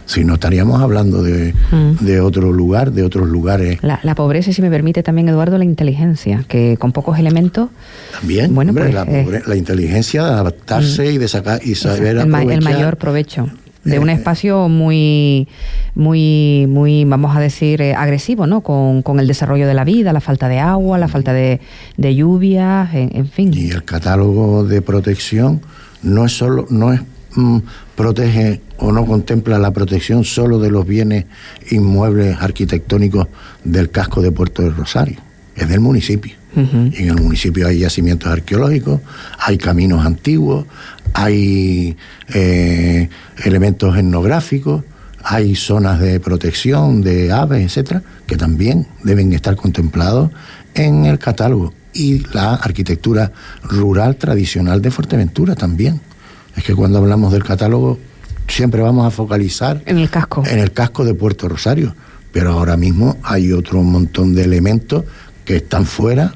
Si 0.05 0.25
no 0.25 0.33
estaríamos 0.33 0.81
hablando 0.81 1.23
de, 1.23 1.53
mm. 1.71 2.03
de 2.03 2.19
otro 2.19 2.51
lugar, 2.51 2.91
de 2.91 3.03
otros 3.03 3.29
lugares. 3.29 3.79
La, 3.81 4.15
pobreza, 4.15 4.51
si 4.51 4.61
me 4.61 4.69
permite 4.69 5.03
también, 5.03 5.29
Eduardo, 5.29 5.57
la 5.57 5.63
inteligencia, 5.63 6.43
que 6.49 6.75
con 6.77 6.91
pocos 6.91 7.17
elementos. 7.17 7.69
También, 8.19 8.53
bueno, 8.53 8.73
pues, 8.73 8.93
eh, 9.07 9.41
la, 9.45 9.55
inteligencia 9.55 10.25
de 10.25 10.31
adaptarse 10.31 11.03
mm. 11.03 11.13
y 11.13 11.17
de 11.17 11.27
sacar 11.29 11.61
y 11.63 11.75
saber 11.75 12.17
el, 12.17 12.51
el 12.51 12.61
mayor 12.61 12.97
provecho 12.97 13.47
de 13.83 13.99
un 13.99 14.09
espacio 14.17 14.69
muy, 14.69 15.47
muy, 15.95 16.65
muy, 16.67 17.05
vamos 17.05 17.35
a 17.35 17.39
decir, 17.39 17.81
eh, 17.81 17.93
agresivo, 17.93 18.47
¿no? 18.47 18.61
Con, 18.61 19.19
el 19.19 19.27
desarrollo 19.27 19.67
de 19.67 19.73
la 19.73 19.83
vida, 19.83 20.13
la 20.13 20.21
falta 20.21 20.47
de 20.47 20.59
agua, 20.59 20.97
la 20.97 21.07
falta 21.07 21.33
de, 21.33 21.59
de 21.97 22.15
lluvia, 22.15 22.89
en, 22.93 23.27
fin. 23.27 23.53
Y 23.53 23.69
el 23.69 23.83
catálogo 23.83 24.63
de 24.63 24.81
protección 24.81 25.61
no 26.01 26.25
es 26.25 26.31
solo, 26.31 26.65
no 26.69 26.93
es 26.93 27.01
mm, 27.35 27.59
protege 27.95 28.61
o 28.77 28.91
no 28.91 29.05
contempla 29.05 29.59
la 29.59 29.71
protección 29.71 30.23
solo 30.23 30.59
de 30.59 30.71
los 30.71 30.87
bienes 30.87 31.25
inmuebles 31.69 32.37
arquitectónicos 32.39 33.27
del 33.63 33.91
casco 33.91 34.21
de 34.21 34.31
Puerto 34.31 34.63
del 34.63 34.75
Rosario, 34.75 35.19
es 35.55 35.69
del 35.69 35.79
municipio. 35.79 36.41
Y 36.53 37.03
en 37.03 37.09
el 37.09 37.21
municipio 37.21 37.65
hay 37.65 37.79
yacimientos 37.79 38.29
arqueológicos, 38.29 38.99
hay 39.39 39.57
caminos 39.57 40.05
antiguos, 40.05 40.65
hay 41.13 41.97
eh, 42.33 43.09
elementos 43.43 43.97
etnográficos, 43.97 44.83
hay 45.23 45.55
zonas 45.55 45.99
de 45.99 46.19
protección 46.19 47.01
de 47.01 47.31
aves, 47.31 47.63
etcétera, 47.63 48.01
que 48.25 48.37
también 48.37 48.87
deben 49.03 49.33
estar 49.33 49.55
contemplados 49.55 50.31
en 50.73 51.05
el 51.05 51.19
catálogo. 51.19 51.73
Y 51.93 52.25
la 52.33 52.53
arquitectura 52.53 53.31
rural 53.63 54.15
tradicional 54.15 54.81
de 54.81 54.91
Fuerteventura 54.91 55.55
también. 55.55 55.99
Es 56.55 56.63
que 56.63 56.73
cuando 56.73 56.97
hablamos 56.97 57.31
del 57.33 57.43
catálogo 57.43 57.99
siempre 58.47 58.81
vamos 58.81 59.05
a 59.05 59.11
focalizar 59.11 59.81
en 59.85 59.97
el 59.97 60.09
casco. 60.09 60.43
En 60.45 60.59
el 60.59 60.71
casco 60.71 61.05
de 61.05 61.13
Puerto 61.13 61.47
Rosario. 61.47 61.95
Pero 62.31 62.53
ahora 62.53 62.77
mismo 62.77 63.17
hay 63.23 63.51
otro 63.51 63.83
montón 63.83 64.33
de 64.33 64.43
elementos 64.43 65.03
que 65.43 65.57
están 65.57 65.85
fuera 65.85 66.33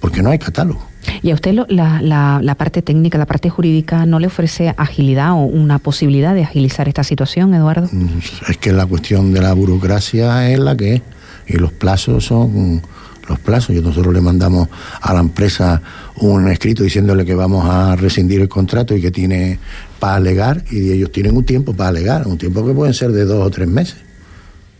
porque 0.00 0.22
no 0.22 0.30
hay 0.30 0.38
catálogo. 0.38 0.89
¿Y 1.22 1.30
a 1.30 1.34
usted 1.34 1.54
la, 1.68 2.00
la, 2.42 2.54
parte 2.54 2.82
técnica, 2.82 3.18
la 3.18 3.26
parte 3.26 3.50
jurídica, 3.50 4.06
no 4.06 4.18
le 4.18 4.26
ofrece 4.26 4.74
agilidad 4.76 5.32
o 5.32 5.44
una 5.44 5.78
posibilidad 5.78 6.34
de 6.34 6.44
agilizar 6.44 6.88
esta 6.88 7.04
situación, 7.04 7.54
Eduardo? 7.54 7.88
Mm, 7.90 8.18
es 8.48 8.56
que 8.58 8.72
la 8.72 8.86
cuestión 8.86 9.32
de 9.32 9.40
la 9.40 9.52
burocracia 9.52 10.50
es 10.50 10.58
la 10.58 10.76
que 10.76 10.94
es 10.94 11.02
y 11.46 11.54
los 11.54 11.72
plazos 11.72 12.24
son 12.24 12.82
los 13.28 13.38
plazos. 13.38 13.74
Y 13.74 13.80
nosotros 13.80 14.12
le 14.12 14.20
mandamos 14.20 14.68
a 15.00 15.14
la 15.14 15.20
empresa 15.20 15.80
un 16.16 16.48
escrito 16.48 16.82
diciéndole 16.82 17.24
que 17.24 17.34
vamos 17.34 17.66
a 17.68 17.96
rescindir 17.96 18.40
el 18.40 18.48
contrato 18.48 18.94
y 18.94 19.00
que 19.00 19.10
tiene 19.10 19.58
para 19.98 20.16
alegar, 20.16 20.64
y 20.70 20.92
ellos 20.92 21.12
tienen 21.12 21.36
un 21.36 21.44
tiempo 21.44 21.74
para 21.74 21.90
alegar, 21.90 22.26
un 22.26 22.38
tiempo 22.38 22.66
que 22.66 22.72
pueden 22.72 22.94
ser 22.94 23.12
de 23.12 23.24
dos 23.24 23.46
o 23.46 23.50
tres 23.50 23.68
meses. 23.68 23.96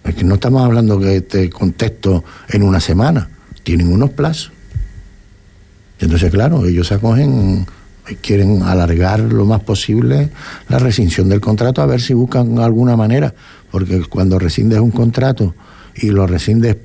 Es 0.05 0.15
que 0.15 0.25
no 0.25 0.35
estamos 0.35 0.65
hablando 0.65 0.99
que 0.99 1.21
te 1.21 1.51
contesto 1.51 2.25
en 2.49 2.63
una 2.63 2.81
semana, 2.81 3.29
tienen 3.63 3.93
unos 3.93 4.11
plazos. 4.11 4.53
Entonces, 6.01 6.31
claro, 6.31 6.65
ellos 6.65 6.89
se 6.89 6.95
acogen, 6.95 7.67
quieren 8.23 8.63
alargar 8.63 9.21
lo 9.21 9.45
más 9.45 9.61
posible 9.61 10.31
la 10.69 10.79
rescisión 10.79 11.29
del 11.29 11.41
contrato 11.41 11.83
a 11.83 11.87
ver 11.87 12.01
si 12.01 12.15
buscan 12.15 12.59
alguna 12.59 12.97
manera, 12.97 13.35
porque 13.71 14.03
cuando 14.09 14.39
rescindes 14.39 14.81
un 14.81 14.91
contrato 14.91 15.55
y 15.95 16.11
lo 16.11 16.27
rescindes 16.27 16.77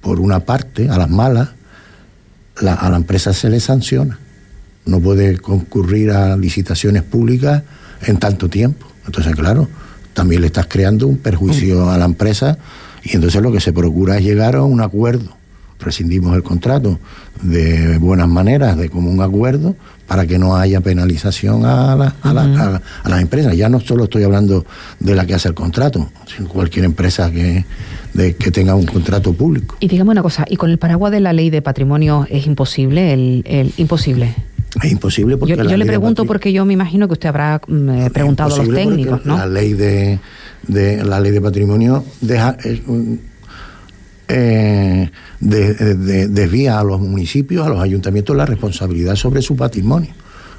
por 0.00 0.20
una 0.20 0.40
parte, 0.40 0.88
a 0.88 0.98
las 0.98 1.08
malas, 1.08 1.50
a 2.56 2.90
la 2.90 2.96
empresa 2.96 3.32
se 3.32 3.48
le 3.48 3.60
sanciona. 3.60 4.18
No 4.84 5.00
puede 5.00 5.38
concurrir 5.38 6.10
a 6.10 6.36
licitaciones 6.36 7.02
públicas 7.02 7.62
en 8.02 8.18
tanto 8.18 8.48
tiempo. 8.48 8.86
Entonces, 9.06 9.34
claro, 9.34 9.68
también 10.14 10.40
le 10.40 10.48
estás 10.48 10.66
creando 10.66 11.06
un 11.06 11.18
perjuicio 11.18 11.90
a 11.90 11.98
la 11.98 12.04
empresa 12.04 12.58
y 13.02 13.14
entonces 13.14 13.42
lo 13.42 13.52
que 13.52 13.60
se 13.60 13.72
procura 13.72 14.18
es 14.18 14.24
llegar 14.24 14.56
a 14.56 14.62
un 14.62 14.80
acuerdo 14.80 15.36
rescindimos 15.78 16.34
el 16.36 16.42
contrato 16.42 16.98
de 17.42 17.98
buenas 17.98 18.28
maneras, 18.28 18.76
de 18.76 18.88
común 18.88 19.20
acuerdo, 19.20 19.76
para 20.06 20.26
que 20.26 20.38
no 20.38 20.56
haya 20.56 20.80
penalización 20.80 21.64
a, 21.64 21.92
a, 21.92 22.80
las 23.04 23.20
empresas. 23.20 23.56
Ya 23.56 23.68
no 23.68 23.80
solo 23.80 24.04
estoy 24.04 24.22
hablando 24.22 24.64
de 25.00 25.14
la 25.14 25.26
que 25.26 25.34
hace 25.34 25.48
el 25.48 25.54
contrato, 25.54 26.10
sino 26.26 26.48
cualquier 26.48 26.84
empresa 26.84 27.30
que, 27.30 27.64
que 28.14 28.50
tenga 28.50 28.74
un 28.74 28.86
contrato 28.86 29.32
público. 29.32 29.76
Y 29.80 29.88
dígame 29.88 30.10
una 30.10 30.22
cosa, 30.22 30.44
¿y 30.48 30.56
con 30.56 30.70
el 30.70 30.78
paraguas 30.78 31.12
de 31.12 31.20
la 31.20 31.32
ley 31.32 31.50
de 31.50 31.62
patrimonio 31.62 32.26
es 32.30 32.46
imposible? 32.46 33.12
El, 33.12 33.42
el 33.46 33.72
imposible. 33.76 34.34
Es 34.82 34.92
imposible 34.92 35.36
porque... 35.36 35.56
Yo, 35.56 35.64
yo 35.64 35.76
le 35.76 35.86
pregunto 35.86 36.24
porque 36.24 36.52
yo 36.52 36.64
me 36.64 36.74
imagino 36.74 37.08
que 37.08 37.14
usted 37.14 37.28
habrá 37.28 37.60
mm, 37.66 37.90
eh, 37.90 38.10
preguntado 38.10 38.54
a 38.54 38.58
los 38.58 38.74
técnicos, 38.74 39.24
¿no? 39.24 39.36
La 39.36 39.46
ley 39.46 39.72
de, 39.72 40.18
de, 40.66 41.04
la 41.04 41.18
ley 41.20 41.32
de 41.32 41.40
patrimonio 41.40 42.04
deja... 42.20 42.56
Eh, 44.28 45.10
de, 45.38 46.28
desvía 46.28 46.80
a 46.80 46.84
los 46.84 47.00
municipios, 47.00 47.64
a 47.64 47.68
los 47.68 47.80
ayuntamientos 47.80 48.36
la 48.36 48.46
responsabilidad 48.46 49.14
sobre 49.14 49.42
su 49.42 49.56
patrimonio. 49.56 50.10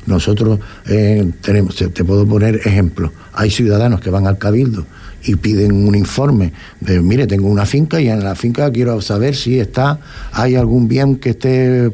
Nosotros 0.06 0.60
eh, 0.86 1.30
tenemos, 1.42 1.76
te, 1.76 2.04
puedo 2.06 2.26
poner 2.26 2.62
ejemplos, 2.64 3.12
hay 3.34 3.52
ciudadanos 3.52 4.00
que 4.00 4.10
van 4.10 4.26
al 4.26 4.38
cabildo 4.38 4.86
y 5.24 5.36
piden 5.36 5.88
un 5.88 5.96
informe 5.96 6.54
de, 6.80 7.02
mire, 7.02 7.28
tengo 7.28 7.48
una 7.48 7.66
finca 7.66 8.00
y 8.00 8.10
en 8.10 8.24
la 8.24 8.36
finca 8.36 8.72
quiero 8.72 9.02
saber 9.02 9.36
si 9.36 9.60
está, 9.60 10.00
hay 10.32 10.56
algún 10.56 10.88
bien 10.88 11.18
que 11.18 11.32
esté 11.32 11.92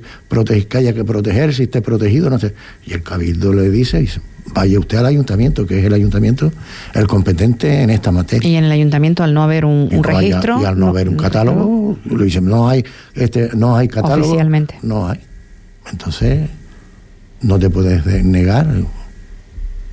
que 0.70 0.78
haya 0.78 0.94
que 0.94 1.04
proteger, 1.04 1.54
si 1.54 1.64
esté 1.64 1.82
protegido, 1.82 2.30
no 2.30 2.40
sé. 2.40 2.54
Y 2.86 2.94
el 2.94 3.04
cabildo 3.04 3.54
le 3.54 3.70
dice, 3.70 4.08
vaya 4.54 4.80
usted 4.80 4.98
al 4.98 5.06
ayuntamiento, 5.06 5.66
que 5.66 5.80
es 5.80 5.86
el 5.86 5.94
ayuntamiento 5.94 6.52
el 6.94 7.08
competente 7.08 7.82
en 7.82 7.90
esta 7.90 8.12
materia. 8.12 8.50
Y 8.50 8.56
en 8.56 8.66
el 8.66 8.72
ayuntamiento, 8.72 9.24
al 9.24 9.34
no 9.34 9.44
haber 9.44 9.66
un, 9.66 9.90
registro. 10.04 10.62
y 10.62 10.66
al 10.66 10.80
no, 10.80 10.88
haber 10.88 11.10
un 11.10 11.18
catálogo, 11.18 11.98
le 12.06 12.26
dicen, 12.26 12.46
no 12.46 12.68
hay, 12.68 12.84
este, 13.14 13.50
no 13.56 13.76
hay 13.76 13.88
catálogo. 13.88 14.30
Oficialmente. 14.30 14.78
No 14.82 15.08
hay. 15.08 15.20
Entonces, 15.92 16.50
no 17.42 17.60
te 17.60 17.70
puedes 17.70 18.06
negar. 18.24 18.68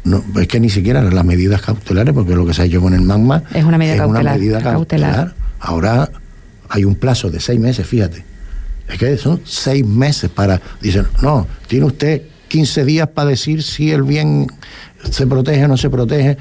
No, 0.04 0.24
es 0.40 0.48
que 0.48 0.60
ni 0.60 0.70
siquiera 0.70 1.02
las 1.02 1.24
medidas 1.24 1.60
cautelares, 1.60 2.14
porque 2.14 2.34
lo 2.34 2.46
que 2.46 2.54
se 2.54 2.62
ha 2.62 2.64
hecho 2.64 2.80
con 2.80 2.94
el 2.94 3.02
magma 3.02 3.42
es 3.52 3.64
una 3.64 3.76
medida, 3.76 3.96
cautelar, 3.98 4.62
cautelar. 4.62 5.34
Ahora 5.60 6.10
hay 6.68 6.84
un 6.84 6.94
plazo 6.94 7.30
de 7.30 7.40
seis 7.40 7.60
meses, 7.60 7.86
fíjate. 7.86 8.24
Es 8.88 8.98
que 8.98 9.16
son 9.18 9.40
seis 9.44 9.86
meses 9.86 10.30
para. 10.30 10.60
Dicen, 10.80 11.06
no, 11.22 11.46
tiene 11.66 11.86
usted 11.86 12.22
15 12.48 12.84
días 12.84 13.08
para 13.08 13.30
decir 13.30 13.62
si 13.62 13.92
el 13.92 14.02
bien 14.02 14.46
se 15.08 15.26
protege 15.26 15.64
o 15.64 15.68
no 15.68 15.76
se 15.76 15.88
protege 15.88 16.36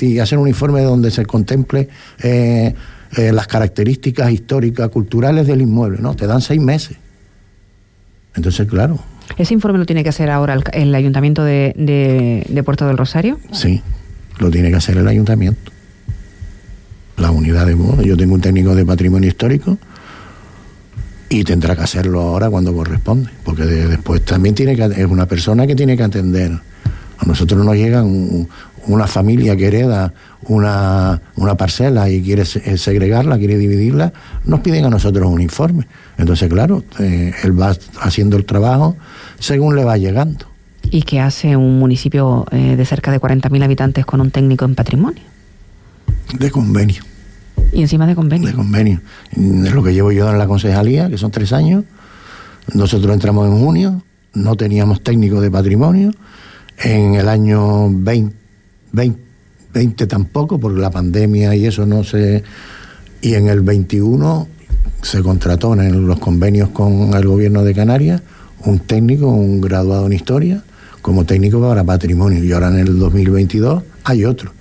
y 0.00 0.18
hacer 0.18 0.38
un 0.38 0.48
informe 0.48 0.82
donde 0.82 1.10
se 1.10 1.24
contemple 1.26 1.88
eh, 2.22 2.74
eh, 3.16 3.32
las 3.32 3.46
características 3.46 4.30
históricas, 4.30 4.88
culturales 4.88 5.46
del 5.46 5.60
inmueble. 5.60 5.98
No, 6.00 6.16
te 6.16 6.26
dan 6.26 6.40
seis 6.40 6.60
meses. 6.60 6.96
Entonces, 8.34 8.66
claro. 8.66 8.98
¿Ese 9.36 9.54
informe 9.54 9.78
lo 9.78 9.86
tiene 9.86 10.02
que 10.02 10.08
hacer 10.08 10.30
ahora 10.30 10.58
el, 10.72 10.94
Ayuntamiento 10.94 11.44
de, 11.44 11.74
de, 11.76 12.62
Puerto 12.62 12.86
del 12.86 12.96
Rosario? 12.96 13.38
Sí, 13.52 13.82
lo 14.38 14.50
tiene 14.50 14.70
que 14.70 14.76
hacer 14.76 14.96
el 14.96 15.08
Ayuntamiento. 15.08 15.72
La 17.16 17.30
unidad 17.30 17.66
de... 17.66 17.76
Yo 18.04 18.16
tengo 18.16 18.34
un 18.34 18.40
técnico 18.40 18.74
de 18.74 18.84
patrimonio 18.84 19.28
histórico 19.28 19.78
y 21.28 21.44
tendrá 21.44 21.74
que 21.74 21.82
hacerlo 21.82 22.20
ahora 22.20 22.48
cuando 22.50 22.72
corresponde, 22.72 23.30
porque 23.44 23.64
después 23.64 24.24
también 24.24 24.54
tiene 24.54 24.76
que 24.76 24.84
es 24.84 25.06
una 25.06 25.26
persona 25.26 25.66
que 25.66 25.74
tiene 25.74 25.96
que 25.96 26.02
atender. 26.02 26.52
A 27.18 27.24
nosotros 27.26 27.64
nos 27.64 27.74
llega 27.74 28.04
una 28.86 29.06
familia 29.06 29.56
que 29.56 29.66
hereda 29.66 30.12
una, 30.42 31.20
una 31.36 31.56
parcela 31.56 32.08
y 32.08 32.22
quiere 32.22 32.44
segregarla, 32.44 33.38
quiere 33.38 33.58
dividirla, 33.58 34.12
nos 34.44 34.60
piden 34.60 34.84
a 34.84 34.90
nosotros 34.90 35.28
un 35.28 35.40
informe. 35.40 35.86
Entonces, 36.18 36.48
claro, 36.48 36.84
eh, 36.98 37.32
él 37.42 37.60
va 37.60 37.74
haciendo 38.00 38.36
el 38.36 38.44
trabajo 38.44 38.96
según 39.38 39.76
le 39.76 39.84
va 39.84 39.96
llegando. 39.96 40.46
¿Y 40.90 41.02
qué 41.02 41.20
hace 41.20 41.56
un 41.56 41.78
municipio 41.78 42.46
eh, 42.52 42.76
de 42.76 42.84
cerca 42.84 43.10
de 43.10 43.20
40.000 43.20 43.64
habitantes 43.64 44.06
con 44.06 44.20
un 44.20 44.30
técnico 44.30 44.64
en 44.64 44.74
patrimonio? 44.74 45.22
De 46.38 46.50
convenio. 46.50 47.02
Y 47.72 47.82
encima 47.82 48.06
de 48.06 48.14
convenio. 48.14 48.48
De 48.48 48.54
convenio. 48.54 49.00
Es 49.32 49.72
lo 49.72 49.82
que 49.82 49.92
llevo 49.92 50.12
yo 50.12 50.30
en 50.30 50.38
la 50.38 50.46
concejalía, 50.46 51.08
que 51.10 51.18
son 51.18 51.30
tres 51.30 51.52
años. 51.52 51.84
Nosotros 52.72 53.12
entramos 53.12 53.48
en 53.48 53.58
junio, 53.58 54.02
no 54.34 54.56
teníamos 54.56 55.02
técnico 55.02 55.40
de 55.40 55.50
patrimonio. 55.50 56.12
En 56.78 57.14
el 57.14 57.28
año 57.28 57.88
20, 57.90 58.34
20, 59.72 60.06
tampoco, 60.06 60.58
porque 60.58 60.80
la 60.80 60.90
pandemia 60.90 61.54
y 61.54 61.66
eso 61.66 61.86
no 61.86 62.04
se. 62.04 62.44
Y 63.22 63.34
en 63.34 63.48
el 63.48 63.62
21 63.62 64.46
se 65.02 65.22
contrató 65.22 65.74
en 65.74 66.06
los 66.06 66.18
convenios 66.18 66.68
con 66.70 67.14
el 67.14 67.26
gobierno 67.26 67.64
de 67.64 67.74
Canarias 67.74 68.22
un 68.64 68.78
técnico, 68.80 69.28
un 69.28 69.60
graduado 69.60 70.06
en 70.06 70.12
historia, 70.12 70.62
como 71.02 71.24
técnico 71.24 71.60
para 71.60 71.84
patrimonio. 71.84 72.42
Y 72.42 72.52
ahora 72.52 72.68
en 72.68 72.78
el 72.78 72.98
2022 72.98 73.82
hay 74.04 74.24
otro. 74.24 74.52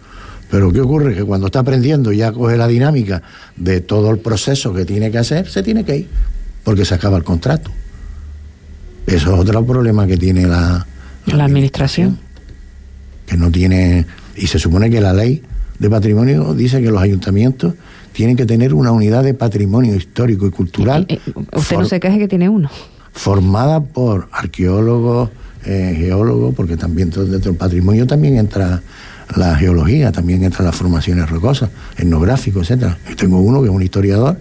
Pero 0.50 0.72
¿qué 0.72 0.82
ocurre? 0.82 1.16
Que 1.16 1.24
cuando 1.24 1.48
está 1.48 1.60
aprendiendo 1.60 2.12
ya 2.12 2.32
coge 2.32 2.58
la 2.58 2.68
dinámica 2.68 3.22
de 3.56 3.82
todo 3.82 4.12
el 4.12 4.20
proceso 4.20 4.74
que 4.74 4.86
tiene 4.86 5.12
que 5.12 5.18
hacer, 5.18 5.50
se 5.50 5.64
tiene 5.64 5.84
que 5.84 5.98
ir, 5.98 6.08
porque 6.64 6.86
se 6.86 6.94
acaba 6.94 7.18
el 7.18 7.24
contrato. 7.24 7.72
Eso 9.08 9.34
es 9.34 9.40
otro 9.40 9.66
problema 9.66 10.08
que 10.08 10.18
tiene 10.18 10.48
la, 10.48 10.86
la, 11.26 11.46
administración. 11.46 12.20
Que 13.26 13.38
no 13.38 13.52
tiene. 13.52 14.06
Y 14.36 14.48
se 14.48 14.60
supone 14.60 14.90
que 14.90 15.02
la 15.02 15.14
ley 15.14 15.44
de 15.80 15.90
patrimonio 15.90 16.54
dice 16.54 16.82
que 16.82 16.90
los 16.90 17.02
ayuntamientos 17.02 17.74
tienen 18.14 18.36
que 18.36 18.46
tener 18.46 18.74
una 18.74 18.92
unidad 18.92 19.24
de 19.24 19.34
patrimonio 19.34 19.96
histórico 19.96 20.48
y 20.48 20.52
cultural. 20.52 21.06
Eh, 21.10 21.20
eh, 21.26 21.32
usted 21.54 21.78
no 21.78 21.86
se 21.86 22.00
queje 22.00 22.18
que 22.18 22.28
tiene 22.28 22.50
uno. 22.50 22.70
Formada 23.16 23.82
por 23.82 24.28
arqueólogos, 24.32 25.32
eh, 25.66 25.96
geólogos, 25.98 26.54
porque 26.54 26.78
también 26.78 27.10
dentro 27.10 27.26
del 27.26 27.56
patrimonio 27.56 28.06
también 28.06 28.38
entra 28.38 28.82
la 29.36 29.56
geología, 29.56 30.12
también 30.12 30.44
entra 30.44 30.64
las 30.64 30.76
formaciones 30.76 31.30
rocosas, 31.30 31.70
etnográfico, 31.98 32.62
etcétera. 32.62 32.98
Yo 33.10 33.16
tengo 33.16 33.40
uno 33.40 33.62
que 33.62 33.70
es 33.70 33.74
un 33.74 33.82
historiador 33.82 34.38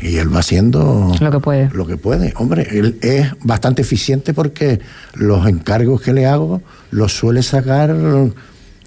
y 0.00 0.16
él 0.16 0.34
va 0.34 0.40
haciendo 0.40 1.12
lo 1.20 1.30
que 1.30 1.38
puede. 1.38 1.70
Lo 1.72 1.86
que 1.86 1.96
puede. 1.96 2.32
Hombre, 2.36 2.66
él 2.70 2.98
es 3.02 3.28
bastante 3.42 3.82
eficiente 3.82 4.34
porque 4.34 4.80
los 5.14 5.46
encargos 5.46 6.00
que 6.00 6.12
le 6.12 6.26
hago 6.26 6.62
los 6.90 7.12
suele 7.12 7.42
sacar. 7.42 7.94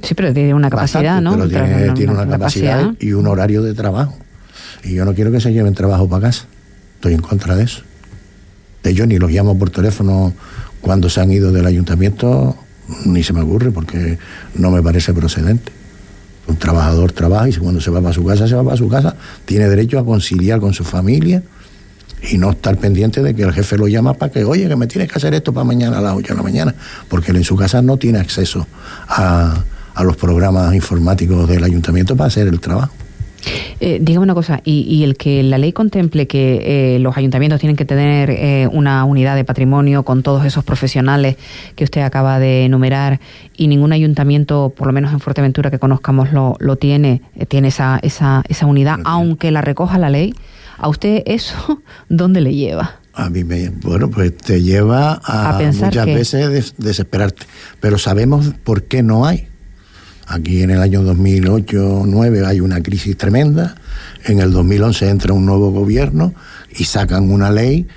Sí, 0.01 0.13
pero 0.13 0.33
tiene 0.33 0.53
una 0.53 0.69
capacidad, 0.69 1.21
¿no? 1.21 1.33
Pero 1.33 1.47
tiene, 1.47 2.11
una, 2.11 2.27
capacidad, 2.27 2.93
y 2.99 3.13
un 3.13 3.27
horario 3.27 3.61
de 3.61 3.73
trabajo. 3.73 4.17
Y 4.83 4.93
yo 4.93 5.05
no 5.05 5.13
quiero 5.13 5.31
que 5.31 5.39
se 5.39 5.53
lleven 5.53 5.73
trabajo 5.73 6.07
para 6.09 6.27
casa. 6.27 6.45
Estoy 6.95 7.13
en 7.13 7.21
contra 7.21 7.55
de 7.55 7.63
eso. 7.63 7.81
De 8.85 9.07
ni 9.07 9.17
los 9.17 9.31
llamo 9.31 9.57
por 9.57 9.71
teléfono 9.71 10.31
cuando 10.79 11.09
se 11.09 11.19
han 11.19 11.31
ido 11.31 11.51
del 11.51 11.65
ayuntamiento 11.65 12.55
ni 13.05 13.23
se 13.23 13.33
me 13.33 13.41
ocurre 13.41 13.71
porque 13.71 14.19
no 14.53 14.69
me 14.69 14.83
parece 14.83 15.11
procedente. 15.11 15.71
Un 16.45 16.57
trabajador 16.57 17.11
trabaja 17.11 17.49
y 17.49 17.53
cuando 17.53 17.81
se 17.81 17.89
va 17.89 17.99
para 17.99 18.13
su 18.13 18.23
casa, 18.23 18.47
se 18.47 18.53
va 18.53 18.63
para 18.63 18.77
su 18.77 18.87
casa, 18.87 19.15
tiene 19.45 19.67
derecho 19.67 19.97
a 19.97 20.05
conciliar 20.05 20.59
con 20.59 20.75
su 20.75 20.83
familia 20.83 21.41
y 22.29 22.37
no 22.37 22.51
estar 22.51 22.77
pendiente 22.77 23.23
de 23.23 23.33
que 23.33 23.41
el 23.41 23.53
jefe 23.53 23.75
lo 23.75 23.87
llama 23.87 24.13
para 24.13 24.31
que, 24.31 24.43
oye, 24.43 24.67
que 24.67 24.75
me 24.75 24.85
tienes 24.85 25.11
que 25.11 25.17
hacer 25.17 25.33
esto 25.33 25.51
para 25.51 25.63
mañana 25.63 25.97
a 25.97 26.01
las 26.01 26.13
8 26.15 26.33
de 26.33 26.37
la 26.37 26.43
mañana, 26.43 26.75
porque 27.09 27.31
él 27.31 27.37
en 27.37 27.43
su 27.43 27.55
casa 27.55 27.81
no 27.81 27.97
tiene 27.97 28.19
acceso 28.19 28.67
a, 29.07 29.63
a 29.95 30.03
los 30.03 30.15
programas 30.15 30.75
informáticos 30.75 31.49
del 31.49 31.63
ayuntamiento 31.63 32.15
para 32.15 32.27
hacer 32.27 32.47
el 32.47 32.59
trabajo. 32.59 32.93
Eh, 33.79 33.99
dígame 34.01 34.23
una 34.23 34.33
cosa, 34.33 34.61
y, 34.63 35.03
el 35.03 35.17
que 35.17 35.43
la 35.43 35.57
ley 35.57 35.73
contemple 35.73 36.27
que 36.27 36.95
eh, 36.95 36.99
los 36.99 37.17
ayuntamientos 37.17 37.59
tienen 37.59 37.75
que 37.75 37.85
tener 37.85 38.29
eh, 38.29 38.67
una 38.71 39.03
unidad 39.05 39.35
de 39.35 39.43
patrimonio 39.43 40.03
con 40.03 40.23
todos 40.23 40.45
esos 40.45 40.63
profesionales 40.63 41.37
que 41.75 41.83
usted 41.83 42.01
acaba 42.01 42.39
de 42.39 42.65
enumerar 42.65 43.19
y 43.57 43.67
ningún 43.67 43.93
ayuntamiento, 43.93 44.73
por 44.75 44.87
lo 44.87 44.93
menos 44.93 45.13
en 45.13 45.19
Fuerteventura 45.19 45.71
que 45.71 45.79
conozcamos, 45.79 46.31
lo, 46.31 46.55
lo 46.59 46.77
tiene, 46.77 47.21
eh, 47.35 47.45
tiene 47.45 47.67
esa, 47.69 47.99
esa, 48.01 48.43
esa 48.47 48.65
unidad, 48.65 48.99
aunque 49.03 49.51
la 49.51 49.61
recoja 49.61 49.97
la 49.97 50.09
ley, 50.09 50.33
¿a 50.77 50.87
usted 50.87 51.23
eso 51.25 51.81
dónde 52.09 52.41
le 52.41 52.53
lleva? 52.53 52.99
A 53.13 53.29
mí 53.29 53.45
me, 53.45 53.69
bueno, 53.69 54.09
pues 54.09 54.35
te 54.35 54.61
lleva 54.61 55.21
a, 55.23 55.61
muchas 55.71 56.05
veces 56.05 56.73
desesperarte, 56.77 57.45
pero 57.79 57.97
sabemos 57.97 58.53
por 58.63 58.83
qué 58.83 59.03
no 59.03 59.25
hay. 59.25 59.47
Aquí 60.27 60.63
en 60.63 60.71
el 60.71 60.81
año 60.81 61.03
2008-2009 61.03 62.45
hay 62.45 62.59
una 62.59 62.81
crisis 62.81 63.15
tremenda, 63.15 63.75
en 64.25 64.39
el 64.39 64.51
2011 64.51 65.09
entra 65.09 65.33
un 65.33 65.45
nuevo 65.45 65.71
gobierno 65.71 66.33
y 66.75 66.85
sacan 66.85 67.29
una 67.29 67.51
ley 67.51 67.87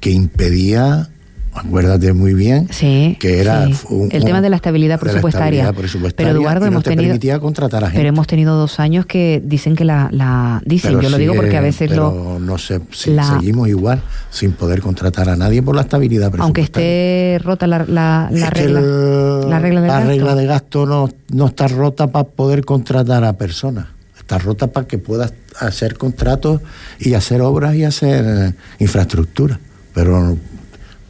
que 0.00 0.10
impedía 0.10 1.10
acuérdate 1.54 2.12
muy 2.12 2.34
bien 2.34 2.66
que 2.66 3.40
era 3.40 3.64
el 3.64 4.24
tema 4.24 4.40
de 4.40 4.50
la 4.50 4.56
estabilidad 4.56 4.98
presupuestaria. 4.98 5.72
pero 6.16 6.30
Eduardo 6.30 6.66
hemos 6.66 6.82
tenido 6.82 7.40
contratar 7.40 7.84
a 7.84 7.86
gente. 7.86 7.98
pero 7.98 8.08
hemos 8.08 8.26
tenido 8.26 8.56
dos 8.56 8.80
años 8.80 9.06
que 9.06 9.42
dicen 9.44 9.76
que 9.76 9.84
la, 9.84 10.60
dicen 10.64 11.00
yo 11.00 11.08
lo 11.08 11.16
digo 11.18 11.34
porque 11.34 11.56
a 11.56 11.60
veces 11.60 11.88
pero 11.88 12.38
no 12.40 12.58
sé 12.58 12.80
si 12.90 13.16
seguimos 13.16 13.68
igual 13.68 14.02
sin 14.30 14.52
poder 14.52 14.80
contratar 14.80 15.28
a 15.28 15.36
nadie 15.36 15.62
por 15.62 15.76
la 15.76 15.82
estabilidad 15.82 16.30
presupuestaria 16.30 16.44
aunque 16.44 16.60
esté 16.62 17.44
rota 17.44 17.66
la, 17.66 17.84
la, 17.86 18.50
regla 18.50 18.80
la 18.80 19.58
regla 19.58 19.80
de 19.80 19.86
la 19.86 19.94
gasto. 19.94 20.08
regla 20.08 20.34
de 20.34 20.46
gasto 20.46 20.86
no, 20.86 21.08
no 21.32 21.46
está 21.46 21.68
rota 21.68 22.08
para 22.08 22.24
poder 22.24 22.64
contratar 22.64 23.24
a 23.24 23.34
personas 23.34 23.86
está 24.18 24.38
rota 24.38 24.68
para 24.68 24.86
que 24.86 24.98
puedas 24.98 25.34
hacer 25.60 25.96
contratos 25.98 26.60
y 26.98 27.14
hacer 27.14 27.42
obras 27.42 27.74
y 27.74 27.84
hacer 27.84 28.24
eh, 28.26 28.54
infraestructura 28.78 29.60
pero 29.92 30.36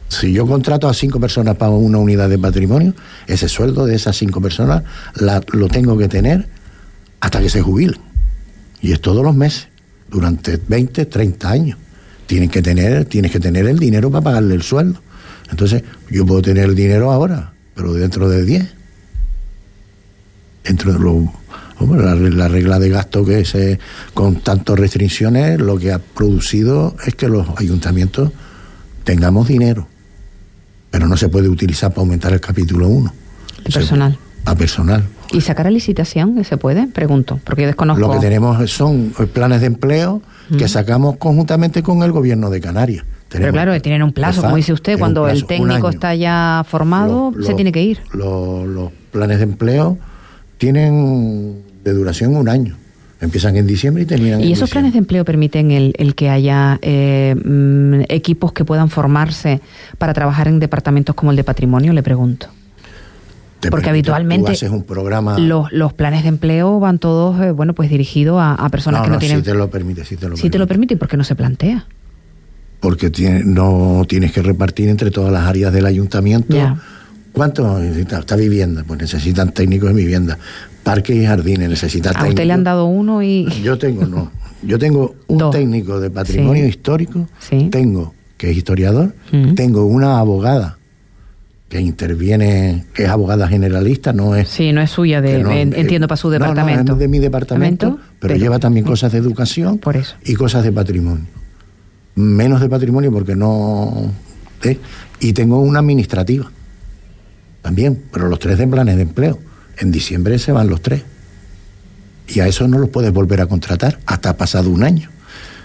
si 0.07 0.31
yo 0.31 0.45
contrato 0.45 0.87
a 0.87 0.93
cinco 0.93 1.19
personas 1.19 1.55
para 1.55 1.71
una 1.71 1.97
unidad 1.97 2.29
de 2.29 2.37
patrimonio, 2.37 2.93
ese 3.27 3.49
sueldo 3.49 3.85
de 3.85 3.95
esas 3.95 4.15
cinco 4.15 4.39
personas 4.39 4.83
lo 5.51 5.67
tengo 5.67 5.97
que 5.97 6.07
tener 6.07 6.47
hasta 7.19 7.41
que 7.41 7.49
se 7.49 7.61
jubilen. 7.61 7.99
Y 8.81 8.91
es 8.91 9.01
todos 9.01 9.23
los 9.23 9.35
meses, 9.35 9.67
durante 10.09 10.57
20, 10.57 11.05
30 11.05 11.49
años. 11.49 11.79
Tienen 12.27 12.49
que 12.49 12.61
tener, 12.61 13.05
tienes 13.05 13.31
que 13.31 13.39
tener 13.39 13.65
el 13.67 13.79
dinero 13.79 14.11
para 14.11 14.23
pagarle 14.23 14.55
el 14.55 14.61
sueldo. 14.61 15.01
Entonces, 15.49 15.83
yo 16.09 16.25
puedo 16.25 16.41
tener 16.41 16.65
el 16.65 16.75
dinero 16.75 17.11
ahora, 17.11 17.53
pero 17.73 17.93
dentro 17.93 18.29
de 18.29 18.45
10. 18.45 18.73
Dentro 20.63 20.93
de 20.93 20.99
lo, 20.99 21.31
la, 21.95 22.47
regla 22.47 22.79
de 22.79 22.89
gasto 22.89 23.25
que 23.25 23.39
es 23.39 23.55
con 24.13 24.41
tantas 24.41 24.77
restricciones, 24.77 25.59
lo 25.59 25.77
que 25.77 25.91
ha 25.91 25.99
producido 25.99 26.95
es 27.05 27.15
que 27.15 27.27
los 27.27 27.47
ayuntamientos 27.57 28.31
tengamos 29.03 29.47
dinero 29.47 29.87
pero 30.95 31.09
no 31.09 31.17
se 31.17 31.27
puede 31.27 31.49
utilizar 31.49 31.91
para 31.91 32.03
aumentar 32.03 32.31
el 32.31 32.39
capítulo 32.39 32.87
1. 32.87 33.13
El 33.65 33.73
personal. 33.73 34.17
A 34.45 34.55
personal. 34.55 35.03
¿Y 35.33 35.41
sacar 35.41 35.67
a 35.67 35.69
licitación 35.69 36.41
se 36.45 36.55
puede? 36.55 36.87
Pregunto, 36.87 37.37
porque 37.43 37.63
yo 37.63 37.67
desconozco. 37.67 37.99
Lo 37.99 38.11
que 38.11 38.19
tenemos 38.19 38.71
son 38.71 39.13
planes 39.33 39.59
de 39.59 39.67
empleo 39.67 40.21
que 40.57 40.69
sacamos 40.69 41.17
conjuntamente 41.17 41.83
con 41.83 42.01
el 42.01 42.13
gobierno 42.13 42.49
de 42.49 42.61
Canarias. 42.61 43.03
Pero 43.27 43.51
claro, 43.51 43.77
tienen 43.81 44.03
un 44.03 44.13
plazo, 44.13 44.41
como 44.41 44.55
dice 44.55 44.71
usted, 44.71 44.97
cuando 44.97 45.27
el 45.27 45.45
técnico 45.45 45.89
está 45.89 46.15
ya 46.15 46.65
formado, 46.65 47.33
se 47.41 47.53
tiene 47.55 47.73
que 47.73 47.83
ir. 47.83 47.99
los 48.13 48.89
planes 49.11 49.39
de 49.39 49.43
empleo 49.43 49.97
tienen 50.57 51.61
de 51.83 51.91
duración 51.91 52.37
un 52.37 52.47
año. 52.47 52.77
Empiezan 53.25 53.55
en 53.57 53.67
diciembre 53.67 54.03
y 54.03 54.05
terminan 54.05 54.41
¿Y 54.41 54.51
esos 54.51 54.69
planes 54.69 54.93
de 54.93 54.99
empleo 54.99 55.25
permiten 55.25 55.71
el, 55.71 56.15
que 56.15 56.29
haya 56.29 56.79
eh, 56.81 57.35
mm, 57.35 58.01
equipos 58.09 58.53
que 58.53 58.63
puedan 58.63 58.89
formarse 58.89 59.61
para 59.97 60.13
trabajar 60.13 60.47
en 60.47 60.59
departamentos 60.59 61.15
como 61.15 61.31
el 61.31 61.37
de 61.37 61.43
patrimonio? 61.43 61.91
Le 61.91 62.03
pregunto. 62.03 62.47
Porque 63.69 63.89
habitualmente 63.89 64.53
un 64.69 64.83
programa... 64.83 65.39
los, 65.39 65.71
los, 65.71 65.93
planes 65.93 66.23
de 66.23 66.29
empleo 66.29 66.79
van 66.79 66.99
todos 66.99 67.41
eh, 67.41 67.51
bueno 67.51 67.73
pues 67.73 67.89
dirigidos 67.89 68.37
a, 68.39 68.69
personas 68.69 69.01
que 69.01 69.09
no, 69.09 69.17
tienen... 69.17 69.39
Si 69.39 69.43
te 69.43 69.53
lo 69.55 69.69
permite, 69.69 70.05
si 70.05 70.15
te 70.17 70.27
lo 70.27 70.35
permite. 70.35 70.49
te 70.49 70.59
lo 70.59 70.67
permite, 70.67 70.93
¿y 70.93 70.97
por 70.97 71.07
qué 71.07 71.17
no 71.17 71.23
se 71.23 71.35
plantea? 71.35 71.87
Porque 72.79 73.09
tiene, 73.09 73.43
no 73.43 74.03
tienes 74.07 74.31
que 74.31 74.43
repartir 74.43 74.89
entre 74.89 75.09
todas 75.09 75.31
las 75.31 75.45
áreas 75.45 75.73
del 75.73 75.87
ayuntamiento. 75.87 76.55
¿Cuánto 77.35 77.79
necesita? 77.79 78.19
Esta 78.19 78.35
vivienda, 78.35 78.83
pues 78.87 79.01
necesitan 79.01 79.51
técnicos 79.51 79.89
de 79.89 79.95
vivienda 79.95 80.37
parques 80.85 81.15
y 81.15 81.25
jardines, 81.25 81.67
necesita 81.67 82.11
¿A 82.11 82.27
usted 82.27 82.45
le 82.45 82.53
han 82.53 82.63
dado 82.63 82.85
uno 82.85 83.21
y...? 83.23 83.47
Yo 83.63 83.77
tengo, 83.77 84.05
no. 84.05 84.31
Yo 84.61 84.79
tengo 84.79 85.15
un 85.27 85.51
técnico 85.51 85.99
de 85.99 86.09
patrimonio 86.09 86.65
histórico, 86.65 87.27
tengo, 87.71 88.13
que 88.37 88.51
es 88.51 88.57
historiador, 88.57 89.13
mm. 89.31 89.55
tengo 89.55 89.85
una 89.85 90.19
abogada 90.19 90.77
que 91.69 91.81
interviene, 91.81 92.85
que 92.93 93.03
es 93.03 93.09
abogada 93.09 93.47
generalista, 93.47 94.13
no 94.13 94.35
es... 94.35 94.47
Sí, 94.47 94.71
no 94.71 94.81
es 94.81 94.91
suya, 94.91 95.21
de, 95.21 95.41
entiendo, 95.61 96.07
para 96.07 96.17
su 96.17 96.29
departamento. 96.29 96.83
No, 96.83 96.93
es 96.93 96.99
de 96.99 97.07
mi 97.07 97.19
departamento, 97.19 97.99
pero, 98.19 98.35
lleva 98.35 98.59
también 98.59 98.85
cosas 98.85 99.11
de 99.11 99.17
educación 99.17 99.79
por 99.79 99.97
eso. 99.97 100.15
y 100.23 100.35
cosas 100.35 100.63
de 100.63 100.71
patrimonio. 100.71 101.25
Menos 102.13 102.61
de 102.61 102.69
patrimonio 102.69 103.11
porque 103.11 103.35
no... 103.35 104.11
¿eh? 104.63 104.77
Y 105.19 105.33
tengo 105.33 105.59
una 105.59 105.79
administrativa 105.79 106.51
también, 107.65 107.99
pero 108.11 108.27
los 108.27 108.37
tres 108.37 108.59
de 108.59 108.67
planes 108.67 108.95
de 108.95 109.01
empleo. 109.01 109.39
En 109.79 109.91
diciembre 109.91 110.37
se 110.37 110.51
van 110.51 110.67
los 110.67 110.81
tres. 110.81 111.01
Y 112.27 112.39
a 112.39 112.47
eso 112.47 112.67
no 112.67 112.77
los 112.77 112.89
puedes 112.91 113.11
volver 113.11 113.41
a 113.41 113.47
contratar 113.47 113.97
hasta 114.05 114.37
pasado 114.37 114.69
un 114.69 114.83
año. 114.83 115.09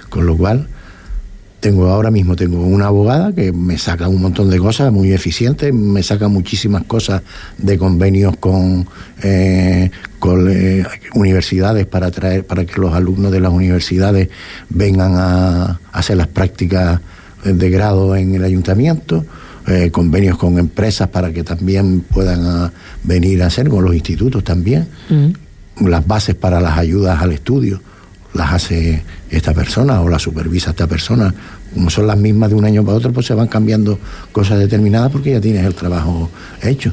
Con 0.08 0.24
lo 0.24 0.34
cual, 0.34 0.66
tengo 1.60 1.90
ahora 1.90 2.10
mismo 2.10 2.36
tengo 2.36 2.64
una 2.64 2.86
abogada 2.86 3.34
que 3.34 3.52
me 3.52 3.76
saca 3.76 4.08
un 4.08 4.22
montón 4.22 4.48
de 4.48 4.58
cosas 4.58 4.90
muy 4.90 5.12
eficientes, 5.12 5.74
me 5.74 6.02
saca 6.02 6.28
muchísimas 6.28 6.84
cosas 6.84 7.20
de 7.58 7.76
convenios 7.76 8.34
con, 8.38 8.88
eh, 9.22 9.90
eh, 10.48 10.84
universidades 11.12 11.84
para 11.84 12.10
traer, 12.10 12.46
para 12.46 12.64
que 12.64 12.80
los 12.80 12.94
alumnos 12.94 13.30
de 13.30 13.40
las 13.40 13.52
universidades 13.52 14.30
vengan 14.70 15.16
a 15.16 15.80
hacer 15.92 16.16
las 16.16 16.28
prácticas 16.28 16.98
de 17.44 17.68
grado 17.68 18.16
en 18.16 18.34
el 18.34 18.44
ayuntamiento. 18.44 19.26
Eh, 19.66 19.90
convenios 19.90 20.38
con 20.38 20.58
empresas 20.58 21.08
para 21.08 21.32
que 21.32 21.44
también 21.44 22.00
puedan 22.00 22.46
ah, 22.46 22.72
venir 23.04 23.42
a 23.42 23.46
hacer, 23.46 23.68
con 23.68 23.84
los 23.84 23.94
institutos 23.94 24.42
también. 24.42 24.88
Mm. 25.08 25.86
Las 25.86 26.06
bases 26.06 26.34
para 26.34 26.60
las 26.60 26.78
ayudas 26.78 27.20
al 27.20 27.32
estudio 27.32 27.80
las 28.32 28.52
hace 28.52 29.02
esta 29.28 29.52
persona 29.52 30.00
o 30.00 30.08
las 30.08 30.22
supervisa 30.22 30.70
esta 30.70 30.86
persona. 30.86 31.34
Como 31.74 31.90
son 31.90 32.06
las 32.06 32.18
mismas 32.18 32.50
de 32.50 32.56
un 32.56 32.64
año 32.64 32.84
para 32.84 32.96
otro, 32.96 33.12
pues 33.12 33.26
se 33.26 33.34
van 33.34 33.48
cambiando 33.48 33.98
cosas 34.32 34.58
determinadas 34.58 35.12
porque 35.12 35.32
ya 35.32 35.40
tienes 35.40 35.64
el 35.64 35.74
trabajo 35.74 36.30
hecho. 36.62 36.92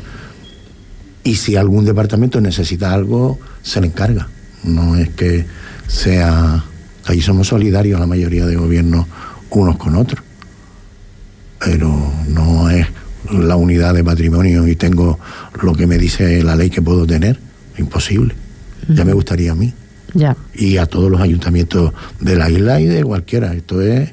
Y 1.24 1.36
si 1.36 1.56
algún 1.56 1.86
departamento 1.86 2.40
necesita 2.42 2.94
algo, 2.94 3.40
se 3.62 3.82
le 3.82 3.88
encarga. 3.88 4.28
No 4.64 4.96
es 4.96 5.10
que 5.10 5.46
sea... 5.88 6.64
Ahí 7.06 7.22
somos 7.22 7.48
solidarios 7.48 8.00
la 8.00 8.06
mayoría 8.06 8.46
de 8.46 8.58
gobiernos 8.58 9.06
unos 9.50 9.78
con 9.78 9.96
otros 9.96 10.27
pero 11.60 11.90
no 12.28 12.70
es 12.70 12.88
la 13.32 13.56
unidad 13.56 13.94
de 13.94 14.04
patrimonio 14.04 14.68
y 14.68 14.76
tengo 14.76 15.20
lo 15.62 15.74
que 15.74 15.88
me 15.88 15.98
dice 15.98 16.44
la 16.44 16.56
ley 16.56 16.70
que 16.70 16.82
puedo 16.82 17.06
tener. 17.06 17.40
Imposible. 17.78 18.34
Ya 18.90 19.06
me 19.06 19.14
gustaría 19.14 19.52
a 19.52 19.56
mí. 19.56 19.74
Ya. 20.14 20.36
Y 20.56 20.78
a 20.78 20.86
todos 20.86 21.12
los 21.12 21.22
ayuntamientos 21.22 21.94
de 22.20 22.36
la 22.36 22.50
isla 22.50 22.80
y 22.80 22.86
de 22.86 23.04
cualquiera. 23.04 23.54
Esto 23.54 23.82
es 23.82 24.12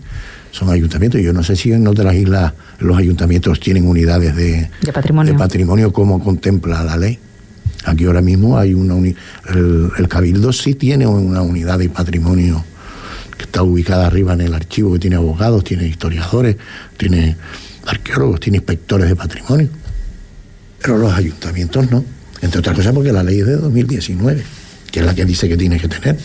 son 0.51 0.71
ayuntamientos. 0.71 1.21
Yo 1.21 1.33
no 1.33 1.43
sé 1.43 1.57
si 1.57 1.73
en 1.73 1.87
otras 1.87 2.15
islas 2.15 2.53
los 2.79 2.97
ayuntamientos 2.97 3.59
tienen 3.61 3.87
unidades 3.87 4.37
de, 4.37 4.71
patrimonio. 4.93 5.37
patrimonio 5.37 5.93
como 5.93 6.23
contempla 6.23 6.85
la 6.85 6.97
ley. 6.97 7.19
Aquí 7.85 8.05
ahora 8.05 8.23
mismo 8.23 8.57
hay 8.57 8.73
una 8.73 8.97
el, 8.97 9.91
el, 9.99 10.09
Cabildo 10.09 10.53
sí 10.53 10.75
tiene 10.75 11.07
una 11.07 11.43
unidad 11.43 11.79
de 11.79 11.89
patrimonio 11.91 12.65
que 13.45 13.49
está 13.49 13.63
ubicada 13.63 14.07
arriba 14.07 14.33
en 14.33 14.41
el 14.41 14.55
archivo, 14.55 14.95
que 14.95 14.99
tiene 14.99 15.17
abogados, 15.17 15.65
tiene 15.65 15.87
historiadores, 15.87 16.57
tiene 16.97 17.37
arqueólogos, 17.87 18.41
tiene 18.41 18.57
inspectores 18.59 19.09
de 19.09 19.17
patrimonio. 19.17 19.69
Pero 20.81 20.99
los 20.99 21.13
ayuntamientos 21.13 21.91
no. 21.91 22.05
Entre 22.41 22.59
otras 22.59 22.75
cosas 22.75 22.95
porque 22.95 23.13
la 23.13 23.23
ley 23.23 23.41
es 23.41 23.47
de 23.47 23.57
2019, 23.57 24.43
que 24.91 25.01
es 25.01 25.07
la 25.07 25.15
que 25.15 25.25
dice 25.25 25.49
que 25.49 25.57
tienes 25.57 25.83
que 25.83 25.89
tener. 25.89 26.19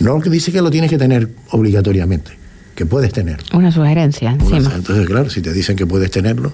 No 0.00 0.20
que 0.20 0.30
dice 0.30 0.52
que 0.52 0.62
lo 0.62 0.70
tienes 0.70 0.90
que 0.90 0.98
tener 0.98 1.28
obligatoriamente, 1.50 2.32
que 2.74 2.86
puedes 2.86 3.12
tener. 3.12 3.38
Una 3.52 3.72
sugerencia 3.72 4.30
encima. 4.30 4.72
entonces, 4.74 5.06
claro, 5.06 5.28
si 5.28 5.42
te 5.42 5.52
dicen 5.52 5.76
que 5.76 5.86
puedes 5.86 6.10
tenerlo, 6.10 6.52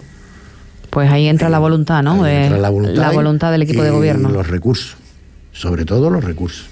Pues 0.91 1.11
ahí 1.11 1.29
entra 1.29 1.51
la 1.51 1.59
voluntad, 1.59 2.03
¿no? 2.03 2.27
entra 2.27 2.59
la 2.59 2.71
voluntad, 2.71 3.53
del 3.53 3.63
equipo 3.63 3.83
de 3.83 3.91
gobierno. 3.91 4.31
Los 4.31 4.49
recursos, 4.49 4.97
sobre 5.53 5.85
todo 5.85 6.11
los 6.11 6.25
recursos. 6.25 6.67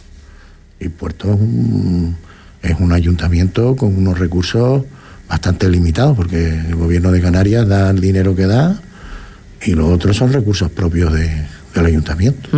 Y 0.80 0.88
Puerto 0.88 1.32
es 1.32 1.40
un, 1.40 2.16
es 2.62 2.78
un 2.80 2.92
ayuntamiento 2.92 3.76
con 3.76 3.96
unos 3.96 4.18
recursos 4.18 4.84
bastante 5.28 5.68
limitados, 5.68 6.16
porque 6.16 6.48
el 6.48 6.74
gobierno 6.76 7.10
de 7.10 7.20
Canarias 7.20 7.66
da 7.66 7.90
el 7.90 8.00
dinero 8.00 8.34
que 8.36 8.46
da 8.46 8.80
y 9.64 9.72
los 9.72 9.90
otros 9.90 10.16
son 10.16 10.32
recursos 10.32 10.70
propios 10.70 11.12
de, 11.12 11.46
del 11.80 11.86
ayuntamiento. 11.86 12.48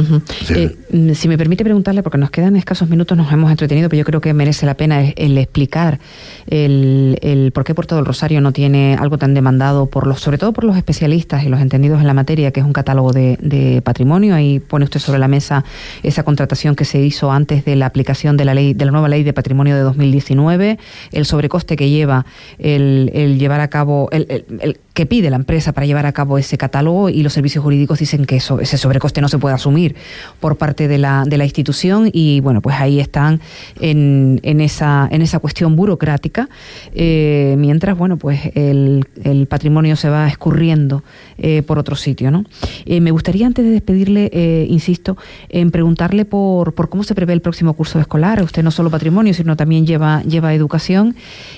Eh, 0.51 0.77
mm, 0.91 1.13
si 1.13 1.29
me 1.29 1.37
permite 1.37 1.65
preguntarle, 1.65 2.03
porque 2.03 2.19
nos 2.19 2.31
quedan 2.31 2.57
escasos 2.57 2.89
minutos, 2.89 3.17
nos 3.17 3.31
hemos 3.33 3.51
entretenido, 3.51 3.89
pero 3.89 3.99
yo 3.99 4.05
creo 4.05 4.21
que 4.21 4.33
merece 4.33 4.67
la 4.67 4.75
pena 4.75 5.01
el, 5.01 5.39
explicar 5.39 5.99
el, 6.47 7.19
el, 7.23 7.53
por 7.53 7.65
qué 7.65 7.75
Puerto 7.75 7.97
del 7.97 8.05
Rosario 8.05 8.41
no 8.41 8.53
tiene 8.53 8.97
algo 8.99 9.19
tan 9.19 9.35
demandado, 9.35 9.87
por 9.87 10.07
los, 10.07 10.21
sobre 10.21 10.39
todo 10.39 10.53
por 10.53 10.65
los 10.65 10.77
especialistas 10.77 11.45
y 11.45 11.49
los 11.49 11.61
entendidos 11.61 12.01
en 12.01 12.07
la 12.07 12.15
materia, 12.15 12.51
que 12.51 12.61
es 12.61 12.67
un 12.67 12.73
catálogo 12.73 13.13
de, 13.13 13.39
de 13.41 13.83
patrimonio. 13.83 14.35
Ahí 14.35 14.61
pone 14.61 14.85
usted 14.85 15.01
sobre 15.01 15.19
la 15.19 15.29
mesa 15.29 15.65
esa 16.03 16.23
contratación 16.23 16.77
que 16.77 16.85
se 16.85 17.01
hizo 17.01 17.33
antes 17.33 17.65
de 17.65 17.77
la 17.77 17.87
aplicación 17.87 18.37
de 18.37 18.45
la 18.45 18.55
ley, 18.55 18.75
de 18.75 18.85
la 18.85 18.91
nueva 18.91 19.09
ley 19.09 19.23
de 19.23 19.33
patrimonio 19.33 19.77
de 19.77 19.83
2019, 19.83 20.79
el 21.13 21.25
sobrecoste 21.25 21.77
que 21.77 21.91
lleva 21.91 22.27
el, 22.59 23.11
el 23.15 23.39
llevar 23.39 23.61
a 23.61 23.69
cabo, 23.69 24.09
el, 24.13 24.27
el, 24.61 24.79
que 24.95 25.07
pide 25.07 25.31
la 25.31 25.37
empresa 25.37 25.73
para 25.73 25.87
llevar 25.87 26.07
a 26.07 26.13
cabo 26.13 26.39
ese 26.39 26.59
catálogo 26.59 27.09
y 27.09 27.23
los 27.23 27.33
servicios 27.33 27.63
jurídicos 27.63 27.99
dicen 28.01 28.25
que 28.25 28.37
eso, 28.37 28.61
ese 28.61 28.79
sobrecoste 28.79 29.08
coste 29.09 29.23
no 29.23 29.29
se 29.29 29.39
puede 29.39 29.55
asumir 29.55 29.97
por 30.39 30.59
parte 30.59 30.87
de 30.87 30.99
la, 30.99 31.25
de 31.27 31.39
la 31.39 31.45
institución 31.45 32.11
y 32.13 32.41
bueno, 32.41 32.61
pues 32.61 32.77
ahí 32.77 33.01
están 33.01 33.41
en, 33.81 34.39
en, 34.43 34.61
esa, 34.61 35.09
en 35.11 35.23
esa 35.23 35.39
cuestión 35.39 35.77
burocrática, 35.77 36.51
eh, 36.95 37.55
mientras 37.57 37.97
bueno, 37.97 38.19
pues 38.19 38.39
el, 38.55 39.07
el, 39.25 39.47
patrimonio 39.47 39.97
se 39.97 40.11
va 40.11 40.29
escurriendo 40.29 41.03
eh, 41.39 41.63
por 41.63 41.79
otro 41.79 41.97
sitio. 41.97 42.31
¿no? 42.31 42.45
Eh, 42.85 43.01
me 43.01 43.11
gustaría 43.11 43.47
antes 43.47 43.65
de 43.65 43.71
despedirle, 43.71 44.67
insisto, 44.69 45.17
en 45.49 45.71
preguntarle 45.71 46.27
por, 46.27 46.75
por 46.75 46.91
cómo 46.91 47.03
se 47.03 47.15
prevé 47.15 47.33
el 47.33 47.41
próximo 47.41 47.73
curso 47.73 47.99
escolar. 48.01 48.43
Usted 48.43 48.63
no 48.63 48.71
solo 48.71 48.91
patrimonio, 48.91 49.33
sino 49.33 49.57
también 49.57 49.87
lleva, 49.87 50.23
lleva 50.25 50.53
educación 50.53 51.17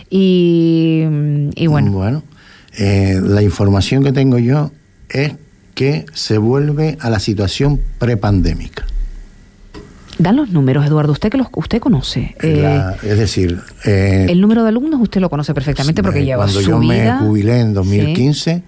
y, 0.08 1.02
y 1.56 1.66
bueno. 1.66 1.90
Bueno, 1.90 2.22
la 2.78 3.42
información 3.42 4.04
que 4.04 4.12
tengo 4.12 4.38
yo 4.38 4.70
es 5.08 5.32
que 5.74 6.06
se 6.12 6.38
vuelve 6.38 6.98
a 7.00 7.10
la 7.10 7.18
situación 7.18 7.80
prepandémica. 7.98 8.86
Dan 10.18 10.36
los 10.36 10.50
números, 10.50 10.86
Eduardo, 10.86 11.12
usted 11.12 11.30
que 11.30 11.38
los 11.38 11.48
usted 11.56 11.80
conoce. 11.80 12.34
Eh, 12.42 12.82
es 13.02 13.18
decir, 13.18 13.58
eh, 13.86 14.26
el 14.28 14.42
número 14.42 14.62
de 14.62 14.68
alumnos 14.68 15.00
usted 15.00 15.18
lo 15.18 15.30
conoce 15.30 15.54
perfectamente 15.54 16.02
porque 16.02 16.24
lleva 16.24 16.44
cuando 16.44 16.60
su 16.60 16.70
yo 16.70 16.78
me 16.78 17.10
jubilé 17.20 17.60
en 17.60 17.72
2015, 17.72 18.62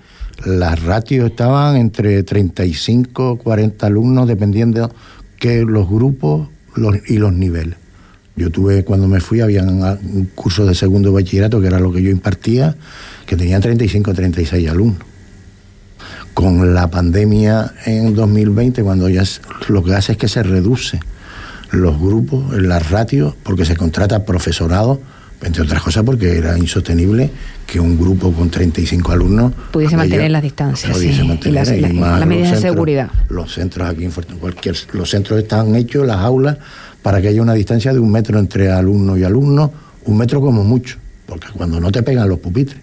las 0.46 0.82
ratios 0.82 1.26
estaban 1.26 1.76
entre 1.76 2.22
35 2.22 3.36
40 3.36 3.86
alumnos 3.86 4.26
dependiendo 4.26 4.90
que 5.38 5.62
los 5.62 5.88
grupos 5.90 6.48
y 7.06 7.18
los 7.18 7.32
niveles. 7.34 7.76
Yo 8.34 8.50
tuve 8.50 8.82
cuando 8.82 9.06
me 9.06 9.20
fui 9.20 9.42
había 9.42 9.62
un 9.62 10.30
curso 10.34 10.64
de 10.64 10.74
segundo 10.74 11.12
bachillerato 11.12 11.60
que 11.60 11.66
era 11.66 11.78
lo 11.78 11.92
que 11.92 12.02
yo 12.02 12.10
impartía 12.10 12.74
que 13.26 13.36
tenían 13.36 13.60
35 13.60 14.14
36 14.14 14.70
alumnos 14.70 15.11
con 16.34 16.74
la 16.74 16.90
pandemia 16.90 17.72
en 17.84 18.14
2020, 18.14 18.82
cuando 18.82 19.08
ya 19.08 19.24
lo 19.68 19.82
que 19.82 19.94
hace 19.94 20.12
es 20.12 20.18
que 20.18 20.28
se 20.28 20.42
reduce 20.42 21.00
los 21.70 21.98
grupos, 21.98 22.56
las 22.60 22.90
ratios, 22.90 23.34
porque 23.42 23.64
se 23.64 23.76
contrata 23.76 24.24
profesorado, 24.24 25.00
entre 25.42 25.62
otras 25.62 25.82
cosas 25.82 26.04
porque 26.04 26.38
era 26.38 26.56
insostenible 26.56 27.30
que 27.66 27.80
un 27.80 27.98
grupo 27.98 28.32
con 28.32 28.50
35 28.50 29.12
alumnos 29.12 29.52
pudiese 29.72 29.96
mantener 29.96 30.30
las 30.30 30.42
distancias 30.42 30.96
sí, 30.96 31.08
y 31.08 31.50
las, 31.50 31.68
medidas 32.26 32.52
de 32.52 32.60
seguridad. 32.60 33.10
Los 33.28 33.54
centros 33.54 33.88
aquí 33.88 34.04
en 34.04 34.12
cualquier, 34.38 34.76
los 34.92 35.10
centros 35.10 35.40
están 35.40 35.74
hechos, 35.74 36.06
las 36.06 36.18
aulas, 36.18 36.58
para 37.02 37.20
que 37.20 37.28
haya 37.28 37.42
una 37.42 37.54
distancia 37.54 37.92
de 37.92 37.98
un 37.98 38.10
metro 38.10 38.38
entre 38.38 38.70
alumno 38.70 39.16
y 39.16 39.24
alumno, 39.24 39.72
un 40.04 40.16
metro 40.16 40.40
como 40.40 40.62
mucho, 40.62 40.98
porque 41.26 41.48
cuando 41.54 41.80
no 41.80 41.90
te 41.90 42.02
pegan 42.02 42.28
los 42.28 42.38
pupitres. 42.38 42.78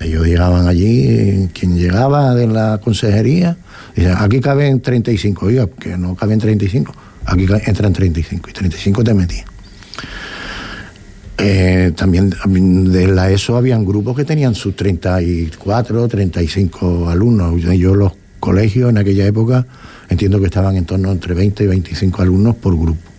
Ellos 0.00 0.26
llegaban 0.26 0.68
allí, 0.68 1.48
quien 1.54 1.76
llegaba 1.76 2.34
de 2.34 2.46
la 2.46 2.80
consejería, 2.82 3.56
dice, 3.94 4.12
aquí 4.16 4.40
caben 4.40 4.80
35, 4.80 5.46
oiga, 5.46 5.68
que 5.68 5.96
no 5.96 6.14
caben 6.14 6.38
35, 6.38 6.92
aquí 7.24 7.46
entran 7.64 7.92
35, 7.92 8.50
y 8.50 8.52
35 8.52 9.04
te 9.04 9.14
metían. 9.14 9.46
Eh, 11.38 11.92
también 11.94 12.30
de 12.90 13.08
la 13.08 13.30
ESO 13.30 13.56
habían 13.56 13.84
grupos 13.84 14.16
que 14.16 14.24
tenían 14.24 14.54
sus 14.54 14.74
34, 14.74 16.08
35 16.08 17.08
alumnos. 17.10 17.60
Yo 17.60 17.94
los 17.94 18.12
colegios 18.40 18.90
en 18.90 18.98
aquella 18.98 19.26
época 19.26 19.66
entiendo 20.08 20.40
que 20.40 20.46
estaban 20.46 20.76
en 20.76 20.86
torno 20.86 21.12
entre 21.12 21.34
20 21.34 21.64
y 21.64 21.66
25 21.66 22.22
alumnos 22.22 22.54
por 22.56 22.78
grupo. 22.78 23.15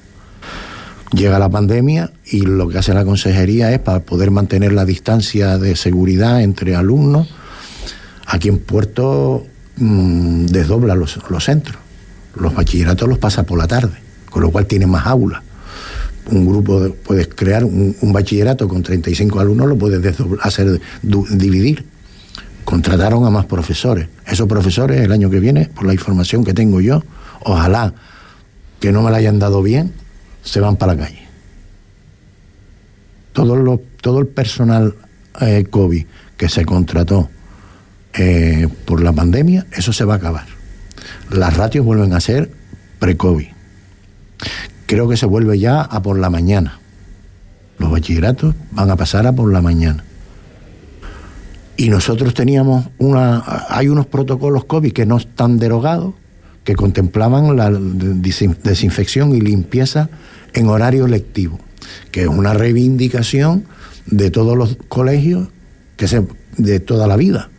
Llega 1.14 1.40
la 1.40 1.50
pandemia 1.50 2.12
y 2.26 2.42
lo 2.42 2.68
que 2.68 2.80
hace 2.80 2.94
la 2.94 3.06
consejería 3.06 3.72
es 3.72 3.80
para 3.80 4.02
poder 4.02 4.30
mantener 4.30 4.74
la 4.74 4.84
distancia 4.84 5.58
de 5.58 5.76
seguridad 5.76 6.42
entre 6.42 6.76
alumnos. 6.76 7.30
Aquí 8.26 8.50
en 8.50 8.60
Puerto 8.60 9.46
mmm, 9.78 10.48
desdobla 10.48 10.96
los, 10.96 11.20
los, 11.30 11.46
centros. 11.46 11.78
Los 12.36 12.54
bachilleratos 12.54 13.08
los 13.08 13.20
pasa 13.20 13.44
por 13.44 13.58
la 13.58 13.68
tarde, 13.68 13.98
con 14.30 14.42
lo 14.42 14.52
cual 14.52 14.66
tiene 14.66 14.86
más 14.86 15.08
aulas. 15.08 15.42
Un 16.30 16.46
grupo, 16.46 16.94
puedes 17.06 17.30
crear 17.30 17.64
un, 17.64 17.96
un, 18.02 18.12
bachillerato 18.12 18.68
con 18.68 18.84
35 18.84 19.40
alumnos, 19.40 19.70
lo 19.70 19.78
puedes 19.78 20.14
hacer 20.42 20.82
dividir. 21.02 21.86
Contrataron 22.66 23.26
a 23.26 23.30
más 23.30 23.46
profesores. 23.46 24.10
Esos 24.26 24.46
profesores 24.46 25.00
el 25.00 25.14
año 25.14 25.30
que 25.30 25.40
viene, 25.40 25.70
por 25.74 25.86
la 25.86 25.94
información 25.94 26.44
que 26.44 26.54
tengo 26.54 26.82
yo, 26.82 27.02
ojalá 27.44 27.94
que 28.82 28.92
no 28.92 29.04
me 29.04 29.10
la 29.10 29.18
hayan 29.18 29.40
dado 29.40 29.64
bien, 29.64 29.94
se 30.48 30.60
van 30.62 30.78
para 30.78 30.94
la 30.94 31.04
calle. 31.04 31.28
Todo, 33.34 33.56
lo, 33.56 33.82
todo 34.02 34.20
el 34.20 34.28
personal 34.28 34.96
eh, 35.42 35.66
COVID 35.70 36.06
que 36.38 36.50
se 36.50 36.66
contrató 36.66 37.30
eh, 38.14 38.68
por 38.86 39.04
la 39.04 39.12
pandemia, 39.12 39.68
eso 39.72 39.94
se 39.94 40.06
va 40.06 40.16
a 40.16 40.18
acabar. 40.18 40.46
Las 41.30 41.56
ratios 41.56 41.86
vuelven 41.86 42.14
a 42.14 42.20
ser 42.20 42.50
pre-COVID. 43.00 43.48
Creo 44.86 45.10
que 45.10 45.18
se 45.18 45.26
vuelve 45.26 45.60
ya 45.60 45.82
a 45.82 46.02
por 46.02 46.18
la 46.18 46.30
mañana. 46.30 46.80
Los 47.78 47.92
bachilleratos 47.92 48.56
van 48.72 48.90
a 48.90 48.96
pasar 48.96 49.28
a 49.28 49.34
por 49.34 49.52
la 49.52 49.62
mañana. 49.62 50.04
Y 51.76 51.90
nosotros 51.90 52.34
teníamos 52.34 52.88
una. 52.98 53.44
Hay 53.70 53.88
unos 53.88 54.08
protocolos 54.08 54.66
COVID 54.66 54.94
que 54.94 55.06
no 55.06 55.18
están 55.18 55.60
derogados, 55.60 56.16
que 56.68 56.76
contemplaban 56.76 57.56
la 57.56 57.72
desinfección 57.72 59.34
y 59.34 59.40
limpieza 59.40 60.10
en 60.54 60.68
horario 60.68 61.08
lectivo, 61.08 61.62
que 62.12 62.24
es 62.24 62.28
una 62.28 62.54
reivindicación 62.54 63.64
de 64.06 64.32
todos 64.32 64.58
los 64.58 64.78
colegios 64.90 65.48
que 65.96 66.10
se, 66.10 66.28
de 66.58 66.82
toda 66.82 67.08
la 67.08 67.16
vida. 67.16 67.50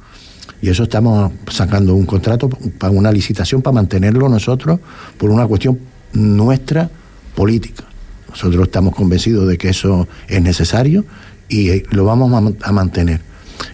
Y 0.60 0.68
eso 0.68 0.82
estamos 0.82 1.32
sacando 1.50 1.94
un 1.94 2.04
contrato 2.04 2.50
para 2.50 2.92
una 2.92 3.10
licitación 3.10 3.62
para 3.62 3.76
mantenerlo 3.76 4.28
nosotros 4.28 4.78
por 5.16 5.30
una 5.30 5.46
cuestión 5.46 5.78
nuestra 6.12 6.90
política. 7.34 7.84
Nosotros 8.28 8.64
estamos 8.64 8.94
convencidos 8.94 9.48
de 9.48 9.56
que 9.56 9.70
eso 9.70 10.06
es 10.26 10.42
necesario 10.42 11.06
y 11.48 11.70
eh, 11.70 11.82
lo 11.92 12.04
vamos 12.04 12.54
a 12.60 12.72
mantener. 12.72 13.22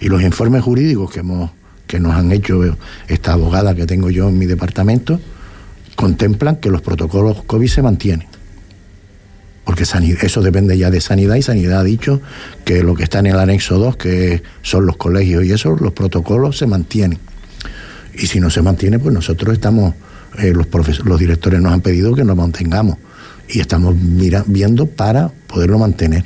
Y 0.01 0.07
los 0.07 0.23
informes 0.23 0.63
jurídicos 0.63 1.11
que 1.11 1.19
hemos 1.19 1.51
que 1.87 2.01
nos 2.01 2.15
han 2.15 2.33
hecho 2.33 2.61
esta 3.09 3.33
abogada 3.33 3.75
que 3.75 3.87
tengo 3.87 4.11
yo 4.11 4.29
en 4.29 4.39
mi 4.39 4.47
departamento 4.47 5.21
contemplan 5.97 6.57
que 6.57 6.71
los 6.71 6.83
protocolos 6.83 7.43
COVID 7.45 7.69
se 7.69 7.83
mantienen 7.83 8.27
porque 9.65 9.85
eso 10.23 10.43
depende 10.43 10.77
ya 10.77 10.91
de 10.91 11.01
sanidad 11.01 11.37
y 11.37 11.43
sanidad 11.43 11.81
ha 11.81 11.85
dicho 11.85 12.21
que 12.65 12.83
lo 12.83 12.95
que 12.95 13.05
está 13.05 13.21
en 13.21 13.27
el 13.27 13.39
anexo 13.39 13.79
2, 13.79 13.97
que 13.97 14.43
son 14.63 14.85
los 14.85 14.97
colegios 14.97 15.45
y 15.45 15.53
eso, 15.53 15.75
los 15.81 15.93
protocolos 15.93 16.59
se 16.59 16.67
mantienen. 16.67 17.19
Y 18.15 18.27
si 18.27 18.41
no 18.41 18.51
se 18.51 18.61
mantiene, 18.61 18.99
pues 18.99 19.15
nosotros 19.15 19.55
estamos, 19.55 19.95
eh, 20.39 20.53
los, 20.53 20.69
los 21.05 21.19
directores 21.19 21.61
nos 21.61 21.73
han 21.73 21.81
pedido 21.81 22.15
que 22.15 22.25
nos 22.25 22.37
mantengamos 22.37 22.99
y 23.49 23.61
estamos 23.61 23.97
mira 23.97 24.45
viendo 24.47 24.87
para 24.87 25.31
poderlo 25.47 25.79
mantener. 25.79 26.25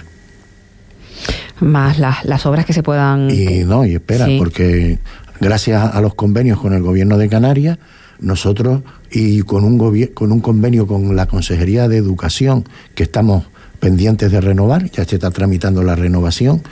Más 1.60 1.98
las, 1.98 2.24
las 2.24 2.44
obras 2.44 2.66
que 2.66 2.72
se 2.72 2.82
puedan... 2.82 3.30
Y 3.30 3.64
no, 3.64 3.84
y 3.84 3.94
espera, 3.94 4.26
porque 4.36 4.98
gracias 5.40 5.94
a 5.94 6.00
los 6.00 6.14
convenios 6.14 6.60
con 6.60 6.72
el 6.72 6.82
gobierno 6.82 7.18
de 7.18 7.28
Canarias, 7.28 7.78
nosotros 8.20 8.82
y 9.10 9.42
con 9.42 9.64
un, 9.64 10.06
con 10.14 10.32
un 10.32 10.40
convenio 10.40 10.86
con 10.86 11.14
la 11.14 11.26
Consejería 11.26 11.88
de 11.88 11.96
Educación 11.96 12.64
que 12.94 13.04
estamos 13.04 13.44
pendientes 13.80 14.32
de 14.32 14.40
renovar, 14.40 14.90
ya 14.90 15.04
se 15.04 15.16
está 15.16 15.30
tramitando 15.30 15.82
la 15.82 15.94
renovación, 15.94 16.62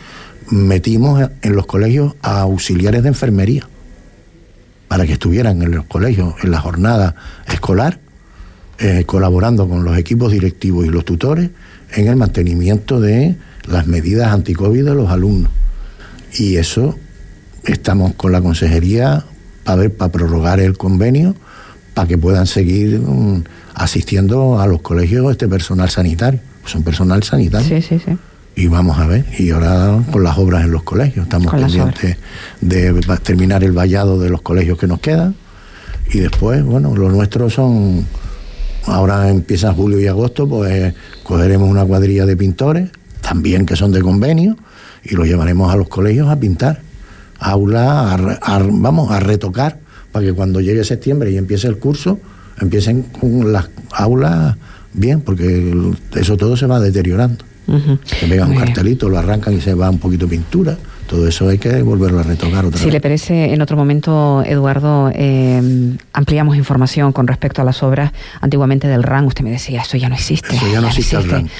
metimos 0.50 1.28
en 1.42 1.56
los 1.56 1.66
colegios 1.66 2.14
a 2.22 2.40
auxiliares 2.40 3.02
de 3.02 3.08
enfermería 3.08 3.68
para 4.88 5.06
que 5.06 5.14
estuvieran 5.14 5.62
en 5.62 5.72
los 5.72 5.84
colegios 5.86 6.34
en 6.42 6.50
la 6.50 6.60
jornada 6.60 7.14
escolar, 7.48 7.98
eh, 8.78 9.04
colaborando 9.06 9.68
con 9.68 9.84
los 9.84 9.96
equipos 9.98 10.32
directivos 10.32 10.86
y 10.86 10.90
los 10.90 11.04
tutores 11.04 11.50
en 11.94 12.08
el 12.08 12.16
mantenimiento 12.16 13.00
de 13.00 13.36
las 13.68 13.86
medidas 13.86 14.32
anticovid 14.32 14.84
de 14.84 14.94
los 14.94 15.10
alumnos. 15.10 15.50
Y 16.38 16.56
eso 16.56 16.96
estamos 17.66 18.14
con 18.14 18.32
la 18.32 18.40
consejería 18.40 19.24
para 19.64 19.76
ver, 19.76 19.96
para 19.96 20.12
prorrogar 20.12 20.60
el 20.60 20.76
convenio, 20.76 21.34
para 21.94 22.08
que 22.08 22.18
puedan 22.18 22.46
seguir 22.46 23.00
mm, 23.00 23.44
asistiendo 23.74 24.60
a 24.60 24.66
los 24.66 24.80
colegios 24.80 25.30
este 25.30 25.48
personal 25.48 25.90
sanitario. 25.90 26.40
Son 26.64 26.82
personal 26.82 27.22
sanitario. 27.22 27.68
Sí, 27.68 27.82
sí, 27.82 28.00
sí. 28.04 28.16
Y 28.58 28.68
vamos 28.68 28.98
a 28.98 29.06
ver, 29.06 29.26
y 29.38 29.50
ahora 29.50 30.02
con 30.10 30.24
las 30.24 30.38
obras 30.38 30.64
en 30.64 30.70
los 30.70 30.82
colegios, 30.82 31.26
estamos 31.26 31.52
pendientes 31.52 32.16
de 32.62 32.94
terminar 33.22 33.62
el 33.62 33.72
vallado 33.72 34.18
de 34.18 34.30
los 34.30 34.40
colegios 34.40 34.78
que 34.78 34.86
nos 34.86 35.00
quedan. 35.00 35.34
Y 36.10 36.20
después, 36.20 36.64
bueno, 36.64 36.96
los 36.96 37.12
nuestros 37.12 37.52
son, 37.52 38.06
ahora 38.86 39.28
empieza 39.28 39.74
julio 39.74 40.00
y 40.00 40.06
agosto, 40.06 40.48
pues 40.48 40.94
cogeremos 41.22 41.68
una 41.68 41.84
cuadrilla 41.84 42.24
de 42.24 42.34
pintores, 42.34 42.90
también 43.20 43.66
que 43.66 43.76
son 43.76 43.92
de 43.92 44.00
convenio, 44.00 44.56
y 45.04 45.16
los 45.16 45.26
llevaremos 45.26 45.70
a 45.70 45.76
los 45.76 45.88
colegios 45.88 46.30
a 46.30 46.36
pintar, 46.36 46.80
aula, 47.38 48.38
vamos, 48.72 49.10
a 49.10 49.20
retocar, 49.20 49.78
para 50.12 50.26
que 50.26 50.32
cuando 50.32 50.60
llegue 50.60 50.84
septiembre 50.84 51.30
y 51.30 51.36
empiece 51.36 51.66
el 51.68 51.78
curso, 51.78 52.18
empiecen 52.60 53.02
con 53.02 53.52
las 53.52 53.68
aulas 53.92 54.56
bien, 54.92 55.20
porque 55.20 55.74
eso 56.14 56.36
todo 56.36 56.56
se 56.56 56.66
va 56.66 56.80
deteriorando. 56.80 57.44
Se 58.04 58.26
pega 58.26 58.46
un 58.46 58.56
cartelito, 58.56 59.08
lo 59.08 59.18
arrancan 59.18 59.54
y 59.54 59.60
se 59.60 59.74
va 59.74 59.90
un 59.90 59.98
poquito 59.98 60.26
de 60.26 60.30
pintura 60.30 60.78
todo 61.06 61.26
eso 61.28 61.48
hay 61.48 61.58
que 61.58 61.82
volverlo 61.82 62.20
a 62.20 62.22
retocar 62.22 62.64
otra 62.64 62.80
si 62.86 62.90
le 62.90 63.00
parece, 63.00 63.52
en 63.52 63.62
otro 63.62 63.76
momento, 63.76 64.42
Eduardo, 64.46 65.10
eh, 65.14 65.96
ampliamos 66.12 66.56
información 66.56 67.12
con 67.12 67.26
respecto 67.26 67.62
a 67.62 67.64
las 67.64 67.82
obras 67.82 68.12
antiguamente 68.40 68.86
del 68.86 69.02
RAN. 69.02 69.24
Usted 69.24 69.42
me 69.44 69.50
decía, 69.50 69.82
eso 69.82 69.96
ya 69.96 70.08
no 70.08 70.14
existe. 70.14 70.54
Eso 70.54 70.66
ya 70.70 70.80
no 70.80 70.88
existe, 70.88 71.16
el 71.16 71.28
RAN. 71.28 71.50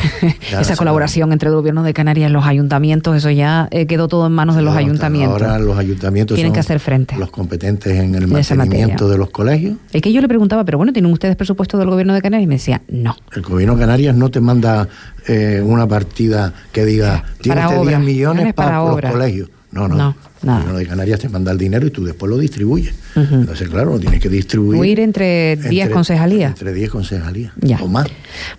Esa 0.60 0.76
colaboración 0.76 1.32
entre 1.32 1.48
el 1.48 1.54
gobierno 1.54 1.82
de 1.82 1.92
Canarias 1.92 2.30
y 2.30 2.32
los 2.32 2.44
ayuntamientos, 2.44 3.16
eso 3.16 3.30
ya 3.30 3.68
eh, 3.70 3.86
quedó 3.86 4.08
todo 4.08 4.26
en 4.26 4.32
manos 4.32 4.56
de 4.56 4.62
los 4.62 4.76
ayuntamientos. 4.76 5.42
Ahora 5.42 5.58
los 5.58 5.78
ayuntamientos 5.78 6.34
tienen 6.34 6.52
que 6.52 6.60
hacer 6.60 6.80
frente. 6.80 7.16
Los 7.16 7.30
competentes 7.30 7.98
en 7.98 8.14
el 8.14 8.28
mantenimiento 8.28 9.08
de 9.08 9.18
los 9.18 9.30
colegios. 9.30 9.76
Es 9.92 10.02
que 10.02 10.12
yo 10.12 10.20
le 10.20 10.28
preguntaba, 10.28 10.64
pero 10.64 10.78
bueno, 10.78 10.92
¿tienen 10.92 11.12
ustedes 11.12 11.36
presupuesto 11.36 11.78
del 11.78 11.90
gobierno 11.90 12.14
de 12.14 12.22
Canarias? 12.22 12.44
Y 12.44 12.48
me 12.48 12.54
decía, 12.54 12.82
no. 12.88 13.16
El 13.34 13.42
gobierno 13.42 13.74
de 13.74 13.80
Canarias 13.80 14.14
no 14.14 14.30
te 14.30 14.40
manda 14.40 14.88
eh, 15.26 15.60
una 15.64 15.86
partida 15.86 16.52
que 16.72 16.84
diga, 16.84 17.24
tiene 17.40 17.62
10 17.82 17.98
millones 18.00 18.54
para, 18.54 18.78
los 18.78 19.00
colegios. 19.00 19.50
No, 19.72 19.88
no. 19.88 19.96
no 19.96 20.14
el 20.70 20.76
de 20.76 20.86
Canarias 20.86 21.20
te 21.20 21.28
manda 21.28 21.52
el 21.52 21.58
dinero 21.58 21.86
y 21.86 21.90
tú 21.90 22.04
después 22.04 22.30
lo 22.30 22.38
distribuyes. 22.38 22.94
Entonces, 23.14 23.68
claro, 23.68 23.92
lo 23.92 23.98
tienes 23.98 24.20
que 24.20 24.28
distribuir. 24.28 24.80
Huir 24.80 25.00
entre 25.00 25.56
10 25.56 25.90
concejalías. 25.90 26.50
Entre 26.50 26.72
10 26.72 26.90
concejalías. 26.90 27.52
Ya. 27.60 27.78
O 27.82 27.88
más. 27.88 28.06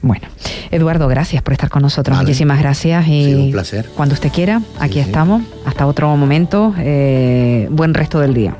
Bueno, 0.02 0.28
Eduardo, 0.72 1.08
gracias 1.08 1.42
por 1.42 1.54
estar 1.54 1.70
con 1.70 1.82
nosotros. 1.82 2.18
Muchísimas 2.18 2.60
gracias. 2.60 3.08
Y 3.08 3.34
un 3.34 3.52
placer. 3.52 3.88
Cuando 3.96 4.14
usted 4.14 4.32
quiera, 4.32 4.62
aquí 4.80 5.00
estamos. 5.00 5.44
Hasta 5.66 5.88
otro 5.88 6.16
momento. 6.16 6.76
Eh, 6.78 7.68
buen 7.72 7.94
resto 7.94 8.20
del 8.20 8.34
día. 8.34 8.56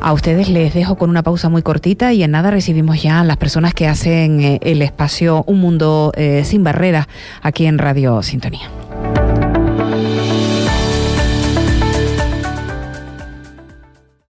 A 0.00 0.12
ustedes 0.12 0.48
les 0.48 0.74
dejo 0.74 0.96
con 0.96 1.10
una 1.10 1.22
pausa 1.22 1.48
muy 1.48 1.62
cortita 1.62 2.12
y 2.12 2.22
en 2.22 2.30
nada 2.30 2.50
recibimos 2.50 3.02
ya 3.02 3.20
a 3.20 3.24
las 3.24 3.36
personas 3.36 3.74
que 3.74 3.88
hacen 3.88 4.40
eh, 4.40 4.58
el 4.62 4.82
espacio 4.82 5.42
Un 5.46 5.60
Mundo 5.60 6.12
eh, 6.16 6.42
Sin 6.44 6.62
Barreras 6.62 7.06
aquí 7.42 7.66
en 7.66 7.78
Radio 7.78 8.22
Sintonía. 8.22 8.70